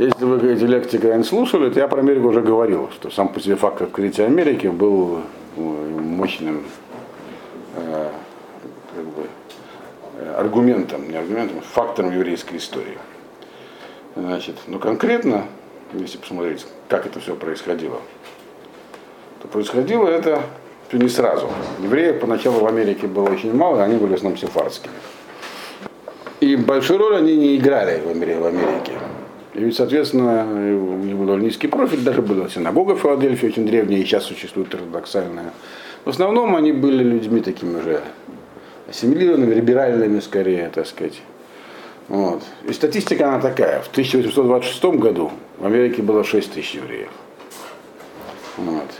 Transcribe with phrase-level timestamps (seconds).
[0.00, 3.38] Если вы эти лекции когда-нибудь слушали, то я про Америку уже говорил, что сам по
[3.38, 5.20] себе факт открытия Америки был
[5.58, 6.64] э, мощным
[7.76, 8.08] э,
[8.96, 9.26] как бы,
[10.16, 12.96] э, аргументом, не аргументом, а фактором еврейской истории.
[14.16, 15.44] Значит, но конкретно,
[15.92, 18.00] если посмотреть, как это все происходило,
[19.42, 20.40] то происходило это
[20.92, 21.50] не сразу.
[21.82, 24.94] Евреев поначалу в Америке было очень мало, они были в основном сефардскими.
[26.40, 28.92] И большую роль они не играли в Америке.
[29.60, 34.04] И соответственно, у них был низкий профиль, даже была синагога в Филадельфии очень древняя, и
[34.04, 35.52] сейчас существует ортодоксальная.
[36.06, 38.00] В основном они были людьми такими уже
[38.88, 41.20] ассимилированными, либеральными скорее, так сказать.
[42.08, 42.42] Вот.
[42.66, 43.80] И статистика она такая.
[43.82, 47.10] В 1826 году в Америке было 6 тысяч евреев.
[48.56, 48.90] Вот.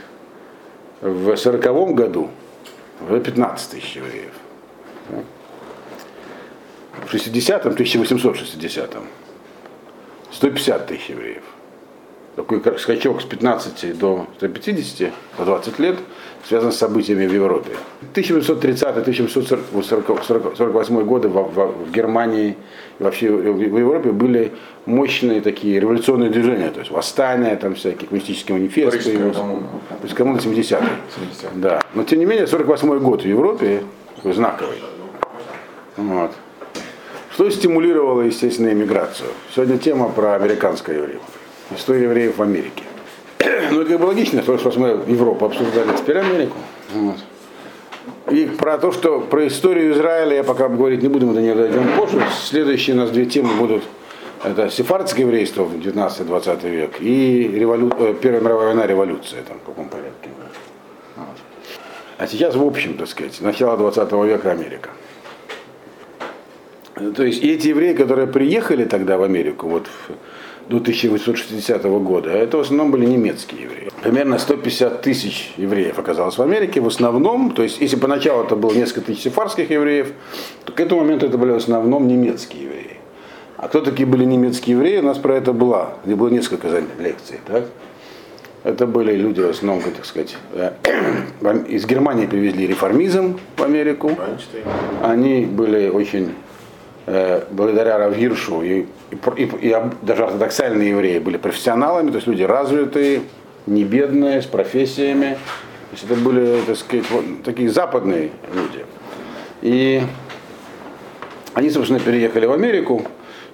[1.01, 2.29] В 1940 году
[3.09, 4.33] уже 15 тысяч евреев.
[7.07, 9.05] В 60-м, 1860-м
[10.33, 11.43] 150 тысяч евреев.
[12.37, 15.97] Такой скачок с 15 до 150 за 20 лет
[16.47, 17.73] связан с событиями в Европе.
[18.15, 22.57] 1830-1848 годы в, в, в Германии
[22.99, 24.53] и вообще в Европе были
[24.87, 29.33] мощные такие революционные движения, то есть восстания, там всякие коммунистические манифесты.
[29.33, 29.65] То
[30.03, 31.83] есть коммуна 70 70 Да.
[31.95, 33.83] Но тем не менее 48 год в Европе
[34.25, 34.79] знаковый.
[35.97, 36.31] Вот.
[37.41, 39.31] Что стимулировало, естественно, иммиграцию?
[39.55, 41.23] Сегодня тема про американское евреев.
[41.75, 42.83] История евреев в Америке.
[43.71, 46.59] Ну, это как бы логично, потому что мы Европу обсуждали, теперь Америку.
[46.93, 47.17] Вот.
[48.31, 51.55] И про то, что про историю Израиля я пока говорить не буду, мы до нее
[51.55, 52.23] дойдем позже.
[52.45, 53.85] Следующие у нас две темы будут
[54.45, 57.91] это сефардское еврейство в 19-20 век и револю...
[57.99, 60.29] Э, Первая мировая война, революция, там, в каком порядке.
[62.19, 64.91] А сейчас, в общем, так сказать, начало 20 века Америка.
[67.15, 69.87] То есть эти евреи, которые приехали тогда в Америку, вот
[70.69, 73.91] до 1860 года, это в основном были немецкие евреи.
[74.03, 76.81] Примерно 150 тысяч евреев оказалось в Америке.
[76.81, 80.13] В основном, то есть если поначалу это было несколько тысяч сефарских евреев,
[80.65, 82.97] то к этому моменту это были в основном немецкие евреи.
[83.57, 86.69] А кто такие были немецкие евреи, у нас про это было, где было несколько
[86.99, 87.41] лекций.
[87.47, 87.65] Так?
[88.63, 90.73] Это были люди, в основном, так сказать, э,
[91.69, 94.13] из Германии привезли реформизм в Америку.
[95.03, 96.35] Они были очень
[97.51, 103.23] благодаря Равгиршу и, и, и, и даже ортодоксальные евреи были профессионалами, то есть люди развитые,
[103.67, 105.39] не бедные, с профессиями.
[105.91, 108.85] То есть это были, так сказать, вот, такие западные люди.
[109.63, 110.03] И
[111.55, 113.03] они, собственно, переехали в Америку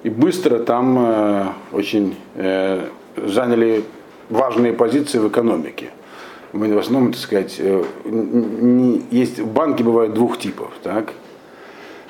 [0.02, 2.86] и быстро там э, очень э,
[3.16, 3.84] заняли
[4.28, 5.90] важные позиции в экономике.
[6.52, 11.12] В основном, так сказать, э, не, есть банки бывают двух типов, так?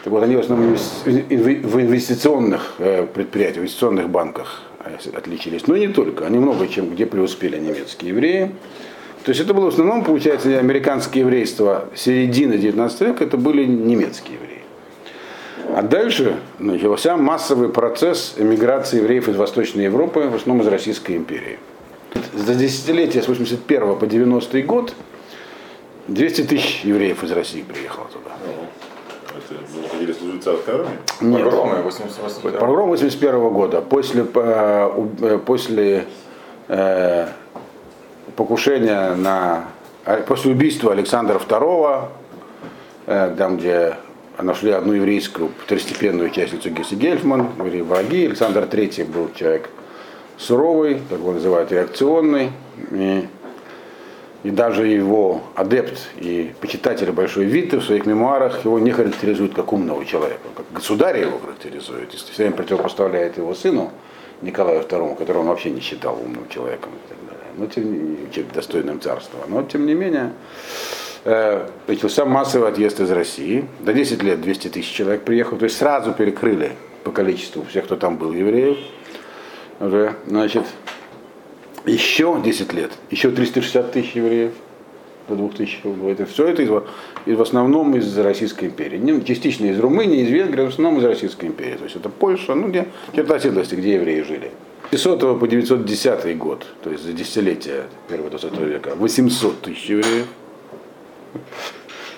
[0.06, 5.67] Так вот, они в основном в инвестиционных э, предприятиях, в инвестиционных банках э, отличились.
[5.67, 8.53] Но не только, они много чем, где преуспели немецкие евреи.
[9.25, 14.37] То есть это было в основном, получается, американское еврейство середины 19 века, это были немецкие
[14.37, 14.62] евреи.
[15.77, 21.59] А дальше начался массовый процесс эмиграции евреев из Восточной Европы, в основном из Российской империи.
[22.33, 24.95] За десятилетие с 81 по 90 год
[26.06, 28.37] 200 тысяч евреев из России приехало туда.
[30.01, 30.99] Или служить царской армии?
[31.21, 31.45] Нет.
[31.45, 33.81] Погромы 81 Погром 81 года.
[33.81, 36.07] После, э, э, после
[36.69, 37.29] э,
[38.37, 39.67] покушения на...
[40.29, 42.09] После убийства Александра II,
[43.07, 43.97] э, там, где
[44.39, 48.27] нашли одну еврейскую второстепенную частицу Гесси Гельфман, были враги.
[48.27, 49.71] Александр III был человек
[50.39, 52.51] суровый, как его называют, реакционный.
[52.91, 53.27] И
[54.47, 59.73] и даже его адепт и почитатель Большой Виты в своих мемуарах его не характеризуют как
[59.73, 63.91] умного человека, как государь его характеризует, и все время противопоставляет его сыну
[64.43, 68.43] Николаю II, которого он вообще не считал умным человеком и так далее, но тем не
[68.55, 69.41] достойным царства.
[69.49, 70.33] Но тем не менее,
[71.25, 73.67] э, начался массовый отъезд из России.
[73.81, 76.71] До 10 лет 200 тысяч человек приехало, то есть сразу перекрыли
[77.03, 78.78] по количеству всех, кто там был евреев.
[79.81, 80.63] Уже, значит,
[81.86, 84.53] еще 10 лет, еще 360 тысяч евреев
[85.28, 86.12] до 2000 года.
[86.12, 88.98] Это все это из, в основном из Российской империи.
[88.98, 91.77] Не, частично из Румынии, из Венгрии, в основном из Российской империи.
[91.77, 94.50] То есть это Польша, ну где черта седлости, где евреи жили.
[94.91, 100.27] С 900 по 910 год, то есть за десятилетие первого 20 века, 800 тысяч евреев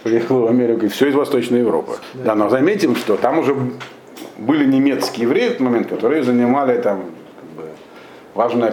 [0.03, 1.93] приехало в Америку, и все из Восточной Европы.
[2.15, 3.57] Да, но заметим, что там уже
[4.37, 7.07] были немецкие евреи в этот момент, которые занимали там
[8.39, 8.73] важное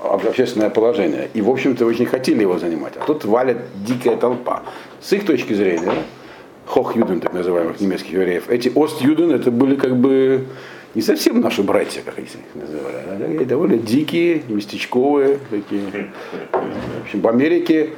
[0.00, 1.28] общественное положение.
[1.34, 2.94] И, в общем-то, очень хотели его занимать.
[2.96, 4.62] А тут валит дикая толпа.
[5.00, 5.92] С их точки зрения,
[6.66, 10.46] хох-юден, так называемых немецких евреев, эти ост-юден, это были как бы
[10.96, 16.10] не совсем наши братья, как их называли, а довольно дикие, местечковые, такие.
[16.50, 17.90] В общем, в Америке,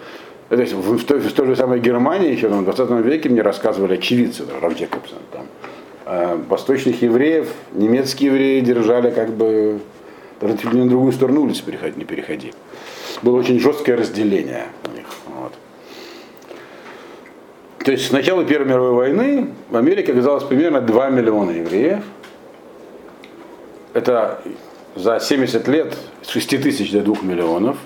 [0.50, 3.94] то есть в, той, в той же самой Германии, еще в 20 веке мне рассказывали
[3.94, 5.46] очевидцы, Раф Джекобсон, там,
[6.04, 9.80] э, восточных евреев, немецкие евреи держали как бы
[10.40, 12.52] даже чуть ли на другую сторону улицы переходить, не переходи.
[13.22, 15.06] Было очень жесткое разделение у них.
[15.26, 15.52] Вот.
[17.78, 22.02] То есть с начала Первой мировой войны в Америке оказалось примерно 2 миллиона евреев.
[23.94, 24.42] Это
[24.94, 27.76] за 70 лет с 6 тысяч до 2 миллионов.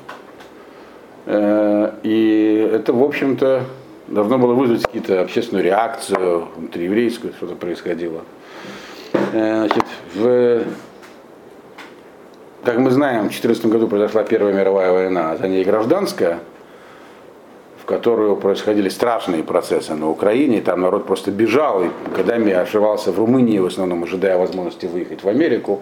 [1.27, 3.65] Э, и это, в общем-то,
[4.09, 8.23] должно было вызвать какие-то общественную реакцию внутриеврейскую, что-то происходило.
[9.33, 10.63] Э, значит, в
[12.65, 16.41] как мы знаем, в 2014 году произошла Первая мировая война, а за ней гражданская,
[17.83, 23.19] в которую происходили страшные процессы на Украине, там народ просто бежал, и годами ошивался в
[23.19, 25.81] Румынии, в основном ожидая возможности выехать в Америку.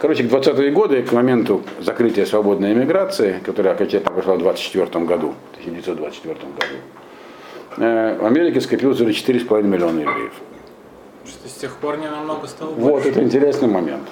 [0.00, 5.34] Короче, к 20-е годы, к моменту закрытия свободной эмиграции, которая окончательно прошла в 24 году,
[5.52, 10.32] 1924 году, э, в Америке скопилось уже 4,5 миллиона евреев.
[11.26, 13.08] Что с тех пор не намного стало Вот, больше.
[13.08, 14.02] это интересный момент.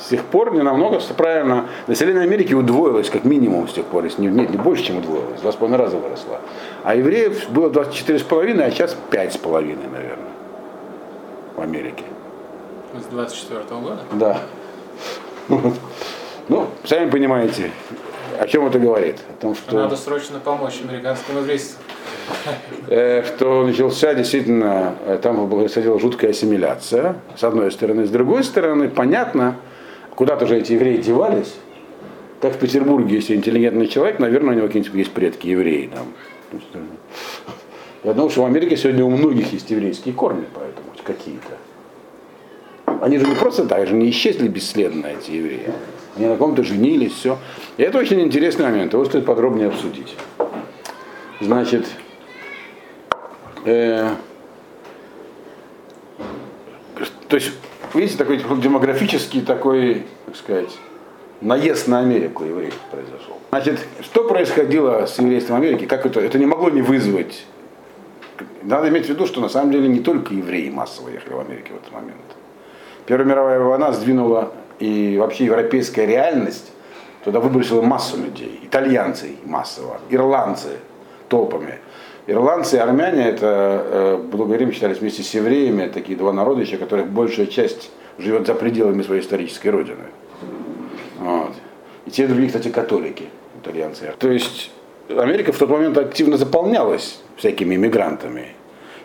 [0.00, 4.22] С тех пор не намного, правильно, население Америки удвоилось, как минимум, с тех пор, если
[4.22, 6.40] не, нет, не больше, чем удвоилось, два с половиной раза выросло.
[6.84, 10.32] А евреев было 24,5, а сейчас 5,5, наверное,
[11.54, 12.04] в Америке.
[12.98, 14.00] С 24 года.
[14.12, 14.40] Да.
[15.48, 15.74] Вот.
[16.48, 17.70] Ну, сами понимаете,
[18.38, 19.18] о чем это говорит?
[19.28, 19.76] О том, что...
[19.76, 21.78] Надо срочно помочь американскому еврейству.
[22.88, 28.06] Э, что начался действительно, э, там происходила жуткая ассимиляция, с одной стороны.
[28.06, 29.56] С другой стороны, понятно,
[30.14, 31.54] куда-то же эти евреи девались.
[32.40, 35.90] Как в Петербурге, если интеллигентный человек, наверное, у него какие-нибудь есть предки евреи.
[35.94, 36.06] Там.
[38.04, 41.58] Я думаю, что в Америке сегодня у многих есть еврейские корни, поэтому какие-то.
[43.00, 45.72] Они же не просто так, же не исчезли бесследно, эти евреи.
[46.16, 47.38] Они на ком-то женились, все.
[47.76, 50.14] И это очень интересный момент, его стоит подробнее обсудить.
[51.40, 51.86] Значит,
[53.64, 54.10] э,
[57.28, 57.52] то есть,
[57.94, 60.78] видите, такой демографический такой, так сказать,
[61.40, 63.38] наезд на Америку евреев произошел.
[63.50, 65.86] Значит, что происходило с еврейством Америки?
[65.86, 66.20] Как это?
[66.20, 67.46] Это не могло не вызвать.
[68.62, 71.72] Надо иметь в виду, что на самом деле не только евреи массово ехали в Америке
[71.72, 72.20] в этот момент.
[73.06, 76.70] Первая мировая война сдвинула и вообще европейская реальность
[77.24, 78.60] туда выбросила массу людей.
[78.62, 80.78] Итальянцы массово, ирландцы
[81.28, 81.78] толпами.
[82.26, 86.76] Ирландцы и армяне, это, э, долгое время считались вместе с евреями, такие два народа, еще
[86.76, 90.04] которых большая часть живет за пределами своей исторической родины.
[91.18, 91.52] Вот.
[92.06, 93.24] И те другие, кстати, католики,
[93.60, 94.12] итальянцы.
[94.18, 94.70] То есть
[95.08, 98.48] Америка в тот момент активно заполнялась всякими иммигрантами.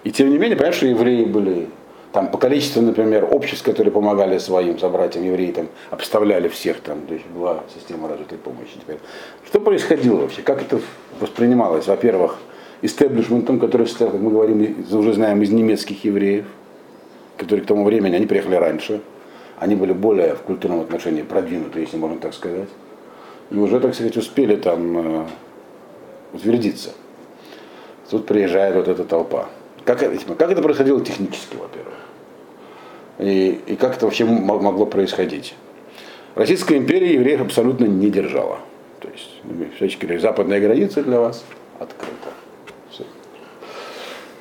[0.03, 1.69] И тем не менее, понятно, что евреи были
[2.11, 7.13] там по количеству, например, обществ, которые помогали своим собратьям евреям, там, обставляли всех, там, то
[7.13, 8.73] есть была система развитой помощи.
[8.79, 8.97] Теперь.
[9.45, 10.41] Что происходило вообще?
[10.41, 10.79] Как это
[11.19, 11.87] воспринималось?
[11.87, 12.37] Во-первых,
[12.81, 16.45] истеблишментом, который состоял, как мы говорим, уже знаем, из немецких евреев,
[17.37, 19.01] которые к тому времени, они приехали раньше,
[19.59, 22.69] они были более в культурном отношении продвинуты, если можно так сказать,
[23.49, 25.25] и уже, так сказать, успели там э,
[26.33, 26.91] утвердиться.
[28.09, 29.49] Тут приезжает вот эта толпа.
[29.83, 31.93] Как, это- как это происходило технически, во-первых?
[33.19, 35.55] И, и как это вообще могло происходить?
[36.35, 38.59] Российская империя евреев абсолютно не держала.
[38.99, 41.43] То есть, ну, всячески западная граница для вас
[41.79, 42.36] открыта.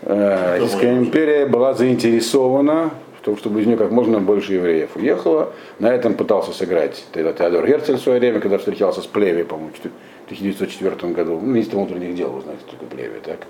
[0.07, 5.53] Э, Российская империя была заинтересована в том, чтобы из нее как можно больше евреев уехало.
[5.81, 9.73] На этом пытался сыграть тогда Теодор Герцель в свое время, когда встречался с Плеви, по-моему,
[9.73, 9.81] в
[10.27, 13.41] 1904 году, ну, министром внутренних дел, вы знаете, только Плеви, так?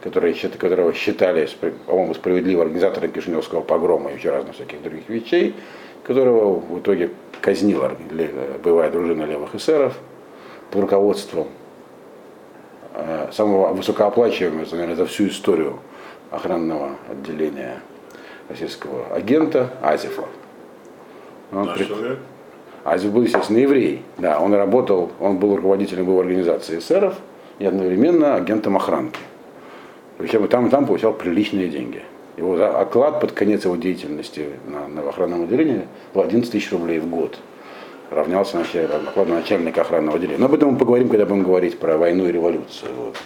[0.00, 1.46] который, которого считали,
[1.86, 5.54] по-моему, справедливо организатором Кишиневского погрома и еще разных всяких других вещей,
[6.04, 7.10] которого в итоге
[7.42, 8.30] казнила ле-
[8.64, 9.98] боевая дружина левых эсеров
[10.70, 11.48] под руководством
[12.94, 15.80] э, самого высокооплачиваемого, наверное, за всю историю
[16.30, 17.80] охранного отделения
[18.48, 20.24] российского агента Азефа.
[21.52, 22.18] Он Наш человек.
[22.84, 24.02] Азев был, естественно, еврей.
[24.18, 27.14] Да, он работал, он был руководителем боевой организации эсеров
[27.58, 29.20] и одновременно агентом охранки.
[30.16, 32.02] Причем и там, и там получал приличные деньги.
[32.36, 37.08] Его оклад под конец его деятельности на, на охранном отделении был 11 тысяч рублей в
[37.08, 37.38] год.
[38.10, 40.38] Равнялся началь- окладу начальника охранного отделения.
[40.38, 42.92] Но об этом мы поговорим, когда будем говорить про войну и революцию.
[42.96, 43.16] Вот.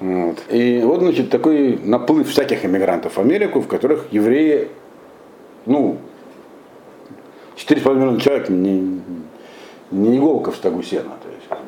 [0.00, 0.42] Вот.
[0.50, 4.68] И вот, значит, такой наплыв всяких иммигрантов в Америку, в которых евреи,
[5.66, 5.98] ну,
[7.56, 9.00] 4,5 миллиона человек не,
[9.90, 11.12] не иголка в стогу сена.
[11.22, 11.62] То есть,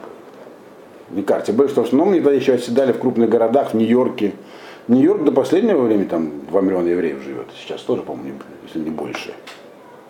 [1.10, 1.52] не карте.
[1.52, 4.32] Было, что в основном тогда еще оседали в крупных городах, в Нью-Йорке.
[4.88, 7.46] Нью-Йорк до последнего времени там 2 миллиона евреев живет.
[7.58, 9.32] Сейчас тоже, по-моему, если не больше.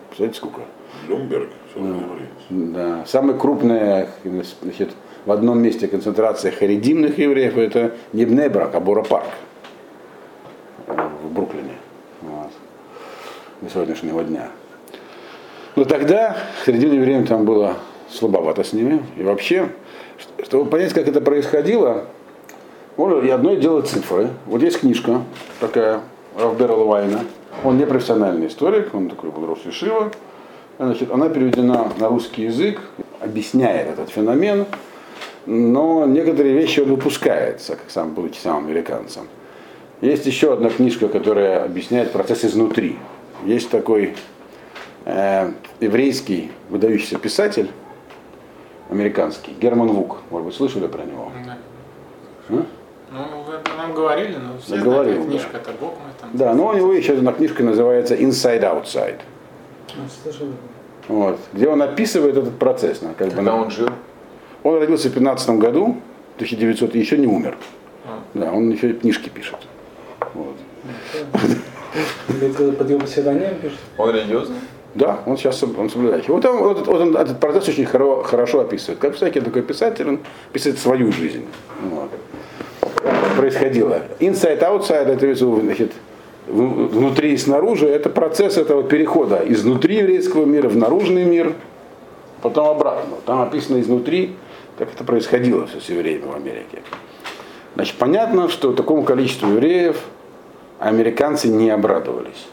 [0.07, 0.61] Представляете, сколько?
[1.07, 2.29] Люмберг, что вы говорите.
[2.49, 3.05] Да.
[3.05, 4.09] Самая крупная
[4.61, 4.91] значит,
[5.25, 9.25] в одном месте концентрация харидимных евреев это не Бнебрак, а Бора Парк
[10.87, 11.73] в Бруклине.
[12.21, 12.51] Вот.
[13.61, 14.49] До сегодняшнего дня.
[15.75, 17.77] Но тогда харидимным евреям там было
[18.09, 19.03] слабовато с ними.
[19.17, 19.69] И вообще,
[20.43, 22.05] чтобы понять, как это происходило,
[22.97, 24.29] можно и одно дело цифры.
[24.45, 25.21] Вот есть книжка
[25.59, 26.01] такая,
[26.37, 27.21] Рафбера Лавайна.
[27.63, 30.11] Он не профессиональный историк, он такой был Рошишива.
[30.77, 32.81] Значит, она переведена на русский язык,
[33.21, 34.65] объясняет этот феномен,
[35.45, 39.27] но некоторые вещи он выпускает, как сам, будучи самым американцем.
[40.01, 42.97] Есть еще одна книжка, которая объясняет процесс изнутри.
[43.45, 44.15] Есть такой
[45.05, 47.69] э, еврейский выдающийся писатель,
[48.89, 50.17] американский, Герман Вук.
[50.31, 51.31] Может быть, слышали про него?
[51.45, 51.57] Да.
[52.49, 52.65] А?
[53.11, 55.29] Ну, вы нам говорили, но все Говорил, знают, да.
[55.29, 56.29] книжка это Бог мой там.
[56.33, 59.19] Да, но у него еще одна книжка называется Inside Outside.
[59.95, 60.47] Ну, слышал.
[61.07, 63.01] Вот, где он описывает этот процесс.
[63.01, 63.89] ну, Как бы, Когда он жил?
[64.65, 65.95] Он родился в 15 году,
[66.37, 67.55] 1900, и еще не умер.
[68.05, 68.19] А.
[68.33, 69.57] Да, он еще книжки пишет.
[70.33, 70.55] Вот.
[72.77, 73.77] Под его псевдонимом пишет?
[73.97, 74.57] Он религиозный?
[74.95, 76.29] Да, он сейчас он соблюдающий.
[76.29, 78.99] Вот, он, вот, вот он этот процесс очень хоро- хорошо описывает.
[78.99, 80.19] Как всякий такой писатель, он
[80.51, 81.45] писает свою жизнь.
[81.91, 82.09] Вот.
[83.37, 84.01] Происходило.
[84.19, 85.91] Inside, outside, это значит,
[86.47, 91.53] внутри и снаружи, это процесс этого перехода изнутри еврейского мира в наружный мир,
[92.41, 93.17] потом обратно.
[93.25, 94.35] Там описано изнутри,
[94.77, 96.81] как это происходило все с евреями в Америке.
[97.75, 99.97] Значит, понятно, что такому количеству евреев
[100.79, 102.47] американцы не обрадовались.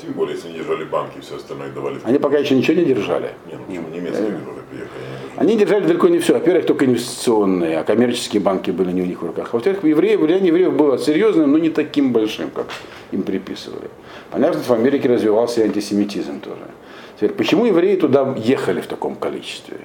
[0.00, 1.98] Тем более, если не держали банки, все остальное давали.
[2.04, 3.32] Они пока еще ничего не держали.
[3.46, 5.00] Не, ну почему немецкие уже приехали?
[5.36, 6.34] они Они держали далеко не все.
[6.34, 9.52] Во-первых, только инвестиционные, а коммерческие банки были не у них в руках.
[9.52, 12.66] Во-вторых, евреев, влияние евреев было серьезным, но не таким большим, как
[13.10, 13.90] им приписывали.
[14.30, 16.62] Понятно, что в Америке развивался и антисемитизм тоже.
[17.16, 19.78] Теперь, почему евреи туда ехали в таком количестве?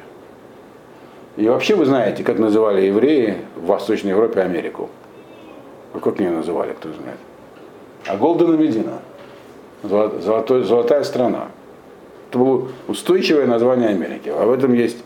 [1.36, 4.90] И вообще вы знаете, как называли евреи в Восточной Европе Америку?
[5.94, 7.18] Вот как ее называли, кто знает?
[8.06, 9.00] А Голдена Медина.
[9.84, 11.48] Золотая страна.
[12.30, 14.30] Это было устойчивое название Америки.
[14.30, 14.98] Об этом есть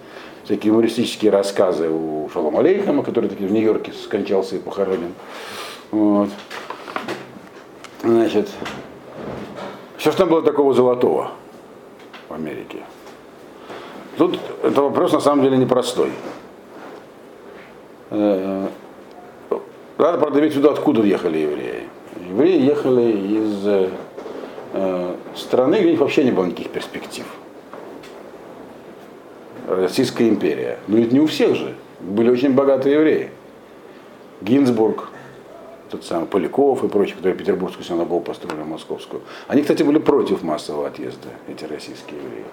[0.43, 5.13] всякие юмористические рассказы у Шалома Алейхама, который таки в Нью-Йорке скончался и похоронен.
[5.91, 6.29] Вот.
[8.03, 8.49] Значит,
[9.97, 11.31] что там было такого золотого
[12.29, 12.77] в Америке?
[14.17, 16.11] Тут это вопрос на самом деле непростой.
[18.09, 18.67] Э,
[19.97, 21.83] Надо, правда, иметь виду, откуда ехали евреи.
[22.29, 23.89] Евреи ехали из э,
[24.73, 27.25] э, страны, где у них вообще не было никаких перспектив.
[29.67, 30.79] Российская империя.
[30.87, 31.75] Но ведь не у всех же.
[31.99, 33.29] Были очень богатые евреи.
[34.41, 35.09] Гинзбург,
[35.89, 39.21] тот самый Поляков и прочие, которые Петербургскую синагогу построили, Московскую.
[39.47, 42.45] Они, кстати, были против массового отъезда, эти российские евреи.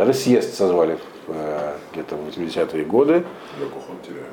[0.00, 0.96] Даже съезд созвали
[1.28, 3.22] э, где-то в 80-е годы.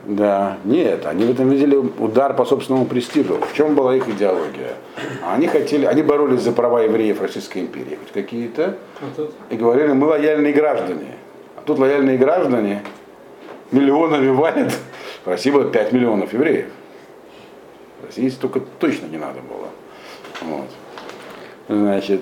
[0.05, 3.37] Да, нет, они в этом видели удар по собственному престижу.
[3.41, 4.75] В чем была их идеология?
[5.29, 10.07] Они хотели, они боролись за права евреев Российской империи, хоть какие-то, А и говорили, мы
[10.07, 11.17] лояльные граждане.
[11.57, 12.81] А тут лояльные граждане
[13.71, 14.71] миллионами валят.
[15.25, 16.67] В России было 5 миллионов евреев.
[18.01, 19.67] В России столько точно не надо было.
[20.43, 20.69] Вот.
[21.67, 22.21] Значит,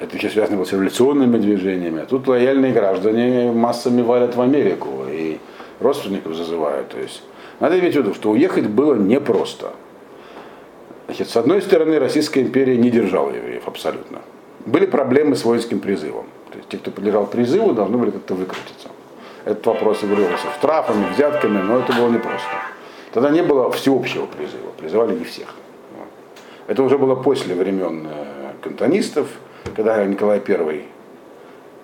[0.00, 2.02] это еще связано было с революционными движениями.
[2.02, 5.38] А тут лояльные граждане массами валят в Америку и
[5.78, 6.88] родственников зазывают.
[6.88, 7.22] То есть
[7.60, 9.72] надо иметь в виду, что уехать было непросто.
[11.06, 14.20] Значит, с одной стороны, Российская империя не держала евреев абсолютно.
[14.64, 16.26] Были проблемы с воинским призывом.
[16.50, 18.88] То есть те, кто подлежал призыву, должны были как-то выкрутиться.
[19.44, 22.48] Этот вопрос регулировался штрафами, взятками, но это было непросто.
[23.12, 25.54] Тогда не было всеобщего призыва, призывали не всех.
[26.68, 29.26] Это уже было после времен э, кантонистов,
[29.64, 30.84] когда Николай I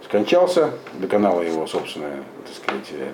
[0.04, 3.08] скончался, доконала его собственная, так сказать, э,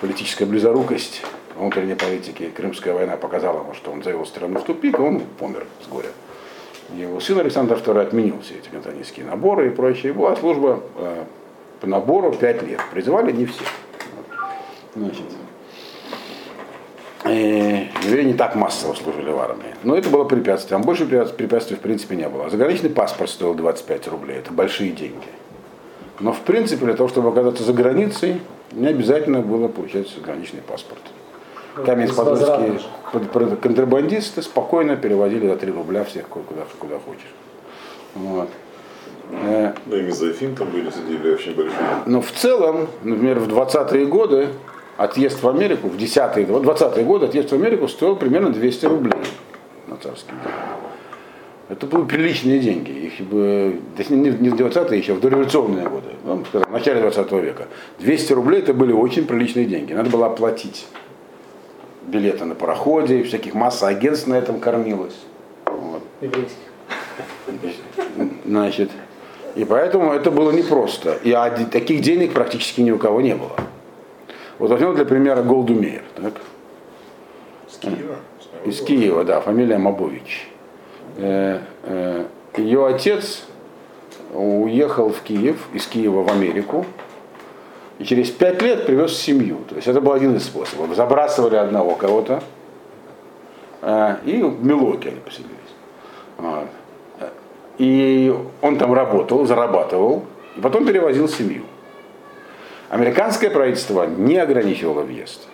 [0.00, 1.22] политическая близорукость
[1.56, 2.50] внутренней политики.
[2.54, 6.08] Крымская война показала ему, что он завел страну в тупик, и он помер с горя.
[6.94, 10.12] Его сын Александр II отменил все эти кантонистские наборы и прочее.
[10.12, 11.24] Была служба э,
[11.80, 12.80] по набору 5 лет.
[12.92, 13.64] Призывали не все.
[14.96, 15.24] Значит,
[17.24, 17.69] э,
[18.10, 19.74] евреи не так массово служили в армии.
[19.84, 20.70] Но это было препятствие.
[20.76, 22.50] Там больше препятствий, в принципе не было.
[22.50, 24.38] Заграничный паспорт стоил 25 рублей.
[24.38, 25.28] Это большие деньги.
[26.18, 28.40] Но в принципе для того, чтобы оказаться за границей,
[28.72, 31.00] не обязательно было получать заграничный паспорт.
[31.76, 32.80] Каменец-Подольские Безвозвратно.
[33.12, 37.32] под- под- контрабандисты спокойно переводили за 3 рубля всех куда, куда хочешь.
[38.14, 38.48] Вот.
[39.32, 41.78] Э, Ну и мезофин там были, сидели очень большие.
[42.06, 44.48] но в целом, например, в 20-е годы
[45.00, 49.22] отъезд в Америку, в 10-е, вот 20-е годы отъезд в Америку стоил примерно 200 рублей
[49.86, 50.52] на царский день.
[51.70, 52.90] Это были приличные деньги.
[52.90, 53.80] Их бы,
[54.10, 57.68] не в 20-е, еще в дореволюционные годы, ну, скажем, в начале 20 века.
[58.00, 59.94] 200 рублей это были очень приличные деньги.
[59.94, 60.86] Надо было оплатить
[62.06, 65.16] билеты на пароходе, всяких масса агентств на этом кормилось.
[65.64, 66.02] Вот.
[68.44, 68.90] Значит,
[69.54, 71.18] и поэтому это было непросто.
[71.24, 71.34] И
[71.70, 73.56] таких денег практически ни у кого не было.
[74.60, 76.02] Вот возьмем для примера Голду Меир.
[76.16, 76.34] Так?
[77.66, 78.16] С Киева?
[78.66, 80.50] Из Киева, да, фамилия Мабович.
[81.16, 82.26] Э, э,
[82.58, 83.44] Ее отец
[84.34, 86.84] уехал в Киев, из Киева в Америку,
[87.98, 89.60] и через пять лет привез семью.
[89.66, 90.94] То есть это был один из способов.
[90.94, 92.42] Забрасывали одного кого-то,
[93.80, 95.54] э, и в Милоке они поселились.
[96.36, 96.68] Вот.
[97.78, 100.24] И он там работал, зарабатывал,
[100.54, 101.62] и потом перевозил семью.
[102.90, 105.46] Американское правительство не ограничивало въезд.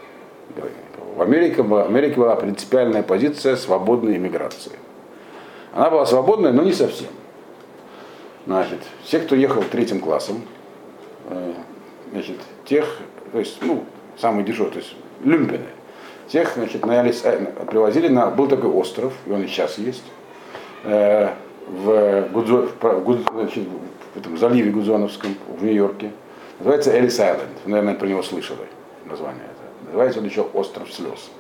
[1.17, 4.73] В Америке, в Америке была принципиальная позиция свободной иммиграции.
[5.75, 7.09] Она была свободная, но не совсем.
[8.47, 10.43] Значит, все, кто ехал третьим классом,
[11.29, 11.53] э,
[12.13, 12.99] значит, тех,
[13.33, 13.85] то есть, ну,
[14.19, 15.67] самый дешевый, то есть люмпены,
[16.29, 20.05] тех, значит, э, привозили на, был такой остров, и он и сейчас есть,
[20.85, 21.29] э,
[21.69, 23.65] в, Гудзо- в про- Гуд- значит,
[24.15, 26.13] в этом заливе Гудзоновском в Нью-Йорке.
[26.59, 27.51] Называется Элис Айленд.
[27.65, 28.67] Вы, наверное, про него слышали
[29.05, 29.87] название это.
[29.87, 31.31] Называется он еще Остров слез.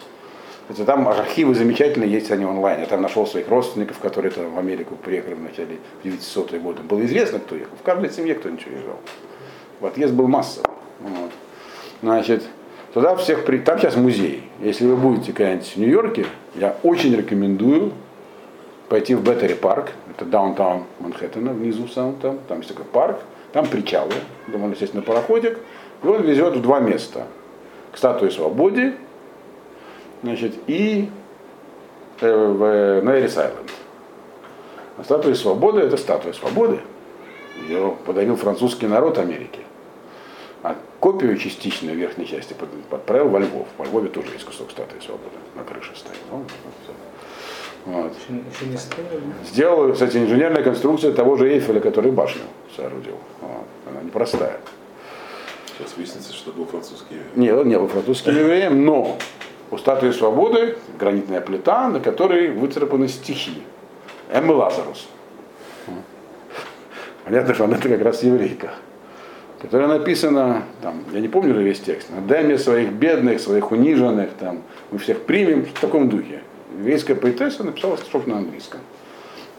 [0.68, 2.80] Кстати, там архивы замечательные, есть они онлайн.
[2.80, 6.82] Я там нашел своих родственников, которые там в Америку приехали в начале 900-е годы.
[6.82, 7.76] Было известно, кто ехал.
[7.80, 8.98] В каждой семье кто-нибудь уезжал.
[9.80, 10.68] В отъезд был массовый.
[11.00, 11.30] Вот.
[12.02, 12.42] Значит,
[12.92, 13.58] туда всех при...
[13.58, 14.42] Там сейчас музей.
[14.60, 17.92] Если вы будете когда-нибудь в Нью-Йорке, я очень рекомендую
[18.88, 23.20] пойти в Беттери парк, это даунтаун Манхэттена, внизу сам там, там есть такой парк,
[23.56, 24.12] там причалы,
[24.48, 25.58] можно сесть на пароходик,
[26.02, 27.26] и он везет в два места.
[27.90, 28.92] К статуе свободы,
[30.22, 31.08] значит, и
[32.20, 33.70] э, в, на Элис Айленд.
[34.98, 36.80] А статуя свободы это статуя свободы.
[37.66, 39.60] Ее подарил французский народ Америки.
[40.62, 43.68] А копию частичную верхней части под- отправил во Львов.
[43.78, 45.36] Во Львове тоже есть кусок статуи свободы.
[45.54, 46.18] На крыше стоит.
[46.30, 46.44] Ну,
[47.86, 48.12] вот.
[49.46, 52.42] Сделала, кстати, инженерная конструкция того же Эйфеля, который башню
[52.76, 53.16] соорудил.
[54.06, 54.58] Непростая.
[55.66, 57.16] Сейчас выяснится, что был французский.
[57.34, 59.18] Нет, он не был французским евреем, но
[59.72, 63.64] у статуи свободы гранитная плита, на которой выцарапаны стихи.
[64.30, 65.08] Эммы Лазарус.
[67.24, 68.70] Понятно, что она как раз еврейка.
[69.60, 74.62] Которая написана, там, я не помню весь текст, «Дай мне своих бедных, своих униженных, там,
[74.92, 76.42] мы всех примем, в таком духе.
[76.78, 78.80] Еврейская поэтесса написала стишок на английском.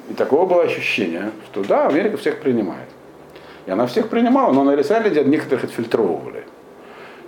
[0.10, 2.88] И такого было ощущение, что да, Америка всех принимает.
[3.68, 6.46] И она всех принимала, но на Элисайленде некоторых отфильтровывали.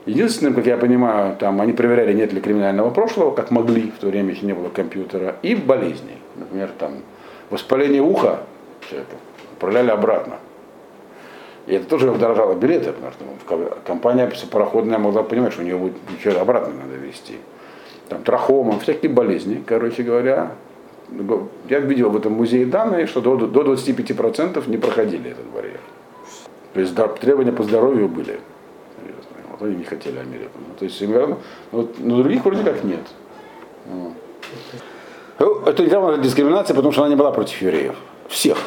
[0.05, 4.07] Единственным, как я понимаю, там они проверяли, нет ли криминального прошлого, как могли, в то
[4.07, 6.17] время еще не было компьютера, и болезней.
[6.37, 6.93] Например, там
[7.49, 8.39] воспаление уха
[8.89, 9.15] человека
[9.51, 10.37] отправляли обратно.
[11.67, 13.11] И это тоже удорожало билеты, потому
[13.45, 17.35] что компания пароходная могла понимать, что у нее будет ничего обратно надо везти.
[18.07, 20.53] Там трахома, всякие болезни, короче говоря.
[21.69, 25.79] Я видел в этом музее данные, что до, до 25% не проходили этот барьер.
[26.73, 28.39] То есть требования по здоровью были.
[28.97, 29.43] серьезные.
[29.51, 30.51] Вот они не хотели Америку.
[30.59, 31.37] Ну, то есть, им, наверное,
[31.71, 33.01] вот, но других вроде как нет.
[33.87, 34.13] Ну,
[35.65, 37.95] Это нельзя назвать дискриминацией, потому что она не была против евреев.
[38.27, 38.57] Всех,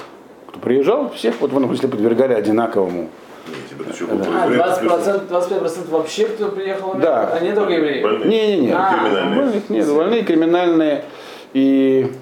[0.48, 3.08] кто приезжал, всех вот в этом смысле подвергали одинаковому.
[3.46, 7.32] Не, типа, А, конкурент, 20%, 25% вообще, кто приехал в Америку, Да.
[7.32, 8.02] а не только евреи.
[8.02, 8.28] Больные.
[8.28, 9.36] Не-не-не, А, криминальные.
[9.36, 11.04] больных нет, больные, криминальные.
[11.52, 12.12] И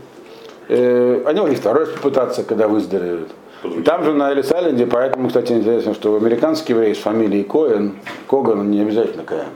[0.68, 3.30] э, они могли второй раз попытаться, когда выздоровеют.
[3.84, 7.96] Там же на Элис Айленде, поэтому, кстати, интересно, что американский еврей с фамилией Коэн,
[8.26, 9.48] Коган, не обязательно Коэн.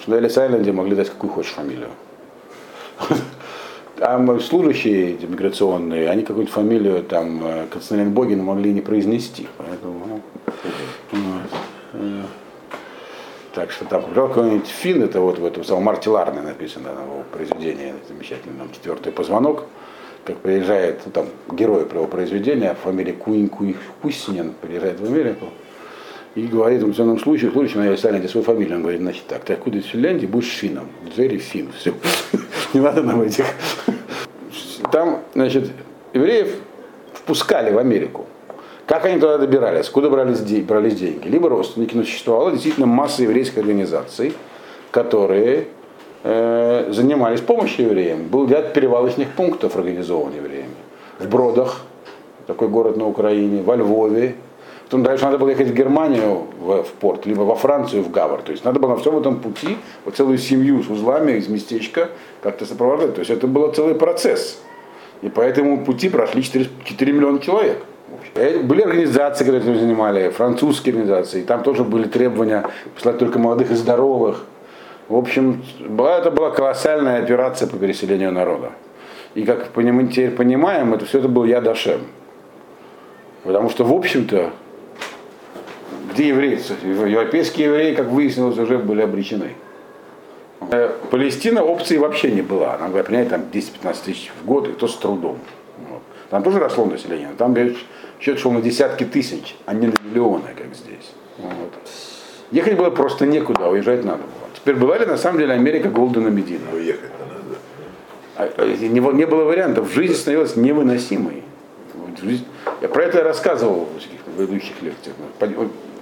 [0.00, 1.90] Что на Элис Айленде могли дать какую хочешь фамилию.
[3.96, 9.46] Там служащие эти миграционные, они какую-нибудь фамилию там э, Константин Богин могли не произнести.
[9.58, 10.20] Поэтому, ну.
[11.92, 12.22] Э,
[13.52, 17.24] так что там какой-нибудь фин, это вот в этом самом Марти Ларне написано на его
[17.30, 19.64] произведении замечательном «Четвертый позвонок»,
[20.24, 25.46] как приезжает, ну, там герой его произведения, фамилия Куин Куи Куссинин, приезжает в Америку
[26.34, 29.54] и говорит в данном случае, случае на Айсленде свою фамилию, он говорит, значит так, ты
[29.54, 31.94] откуда из Финляндии, будешь финном, Джерри Фин, все,
[32.72, 33.46] не надо нам этих.
[34.92, 35.70] Там, значит,
[36.12, 36.54] евреев
[37.14, 38.26] впускали в Америку.
[38.86, 39.88] Как они туда добирались?
[39.88, 41.28] Куда брались, брались деньги?
[41.28, 44.34] Либо родственники, но существовала действительно масса еврейских организаций,
[44.90, 45.68] которые
[46.22, 48.28] э, занимались помощью евреям.
[48.28, 50.74] Был ряд перевалочных пунктов организован евреями.
[51.18, 51.82] В Бродах,
[52.46, 54.34] такой город на Украине, во Львове.
[54.84, 58.42] Потом дальше надо было ехать в Германию в, в порт, либо во Францию в Гавр.
[58.42, 62.08] То есть надо было на всем этом пути вот целую семью с узлами из местечка
[62.42, 63.14] как-то сопровождать.
[63.14, 64.60] То есть это был целый процесс.
[65.22, 67.84] И по этому пути прошли 4, 4 миллиона человек.
[68.34, 73.70] Э, Были организации, которые этим занимали, французские организации, там тоже были требования послать только молодых
[73.70, 74.44] и здоровых.
[75.10, 78.70] В общем, была, это была колоссальная операция по переселению народа.
[79.34, 82.02] И как поним- теперь понимаем, это все это был Ядашем.
[83.42, 84.52] Потому что, в общем-то,
[86.12, 86.60] где евреи?
[87.10, 89.54] Европейские евреи, как выяснилось, уже были обречены.
[90.70, 92.78] Э, Палестина опции вообще не была.
[92.78, 95.38] Нам говорят, понимаете, там 10-15 тысяч в год, и то с трудом.
[95.88, 96.02] Вот.
[96.30, 97.56] Там тоже росло население, но там
[98.20, 101.10] счет шел на десятки тысяч, а не на миллионы, как здесь.
[101.38, 101.72] Вот.
[102.52, 104.39] Ехать было просто некуда, уезжать надо было.
[104.62, 106.60] Теперь была ли на самом деле Америка Голдена Медина?
[106.72, 108.50] Но ехать-то надо.
[108.56, 109.92] А, а, Не, не было вариантов.
[109.92, 111.42] Жизнь становилась невыносимой.
[112.22, 112.44] Жизнь-
[112.82, 115.16] Я про это рассказывал в предыдущих лекциях.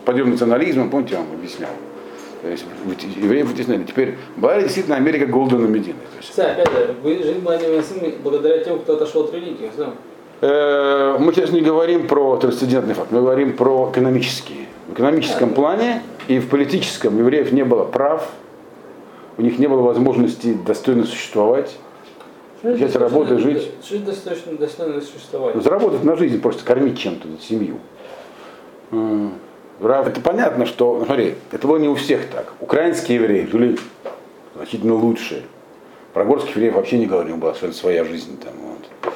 [0.05, 1.71] Подъем- национализма, помните, я вам объяснял.
[2.42, 2.64] То есть
[3.16, 3.85] евреев вытеснили.
[3.85, 5.99] Теперь была действительно Америка Голдена Медина.
[6.21, 9.71] Кстати, опять же, вы жизнь была невыносимой благодаря тем, кто отошел от религии.
[9.77, 9.92] Да?
[10.40, 14.66] э, мы сейчас не говорим про трансцендентный факт, мы говорим про экономические.
[14.87, 18.29] В экономическом плане и в политическом евреев не было прав,
[19.38, 21.77] у них не было возможности достойно существовать.
[22.62, 23.70] Взять работу жить.
[23.88, 25.62] Жить достаточно достойно существовать.
[25.62, 27.79] Заработать на жизнь, просто кормить чем-то семью.
[28.90, 32.53] Это понятно, что, ну, смотри, это было не у всех так.
[32.61, 33.79] Украинские евреи жили
[34.57, 35.44] значительно лучше.
[36.12, 38.55] Про горских евреев вообще не них была своя- своя жизнь там.
[38.57, 39.14] Вот.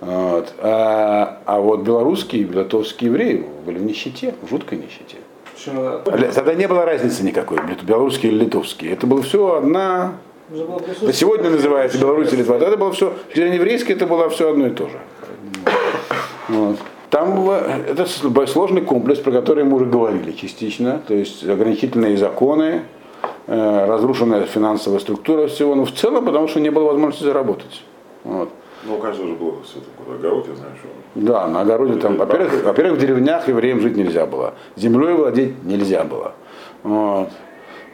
[0.00, 0.54] Вот.
[0.58, 5.16] А, а вот белорусские, литовские евреи были в нищете, в жуткой нищете.
[5.64, 6.00] Почему?
[6.34, 8.92] Тогда не было разницы никакой, белорусские или литовские.
[8.92, 10.14] Это было все одна
[10.48, 11.12] присутствие.
[11.12, 12.56] сегодня называется Беларусь или Литва.
[12.56, 14.98] Это было все, еврейской, это было все одно и то же.
[16.48, 16.78] Вот.
[17.10, 18.06] Там это
[18.46, 21.00] сложный комплекс, про который мы уже говорили частично.
[21.06, 22.82] То есть ограничительные законы,
[23.46, 25.74] э, разрушенная финансовая структура всего.
[25.74, 27.82] Но в целом, потому что не было возможности заработать.
[28.24, 28.48] Вот.
[28.84, 30.88] Ну, у каждого же было все такое огород, я знаю, что.
[31.14, 34.54] Да, на огороде там, во-первых, во-первых, в деревнях евреям жить нельзя было.
[34.76, 36.34] Землей владеть нельзя было.
[36.82, 37.28] Вот.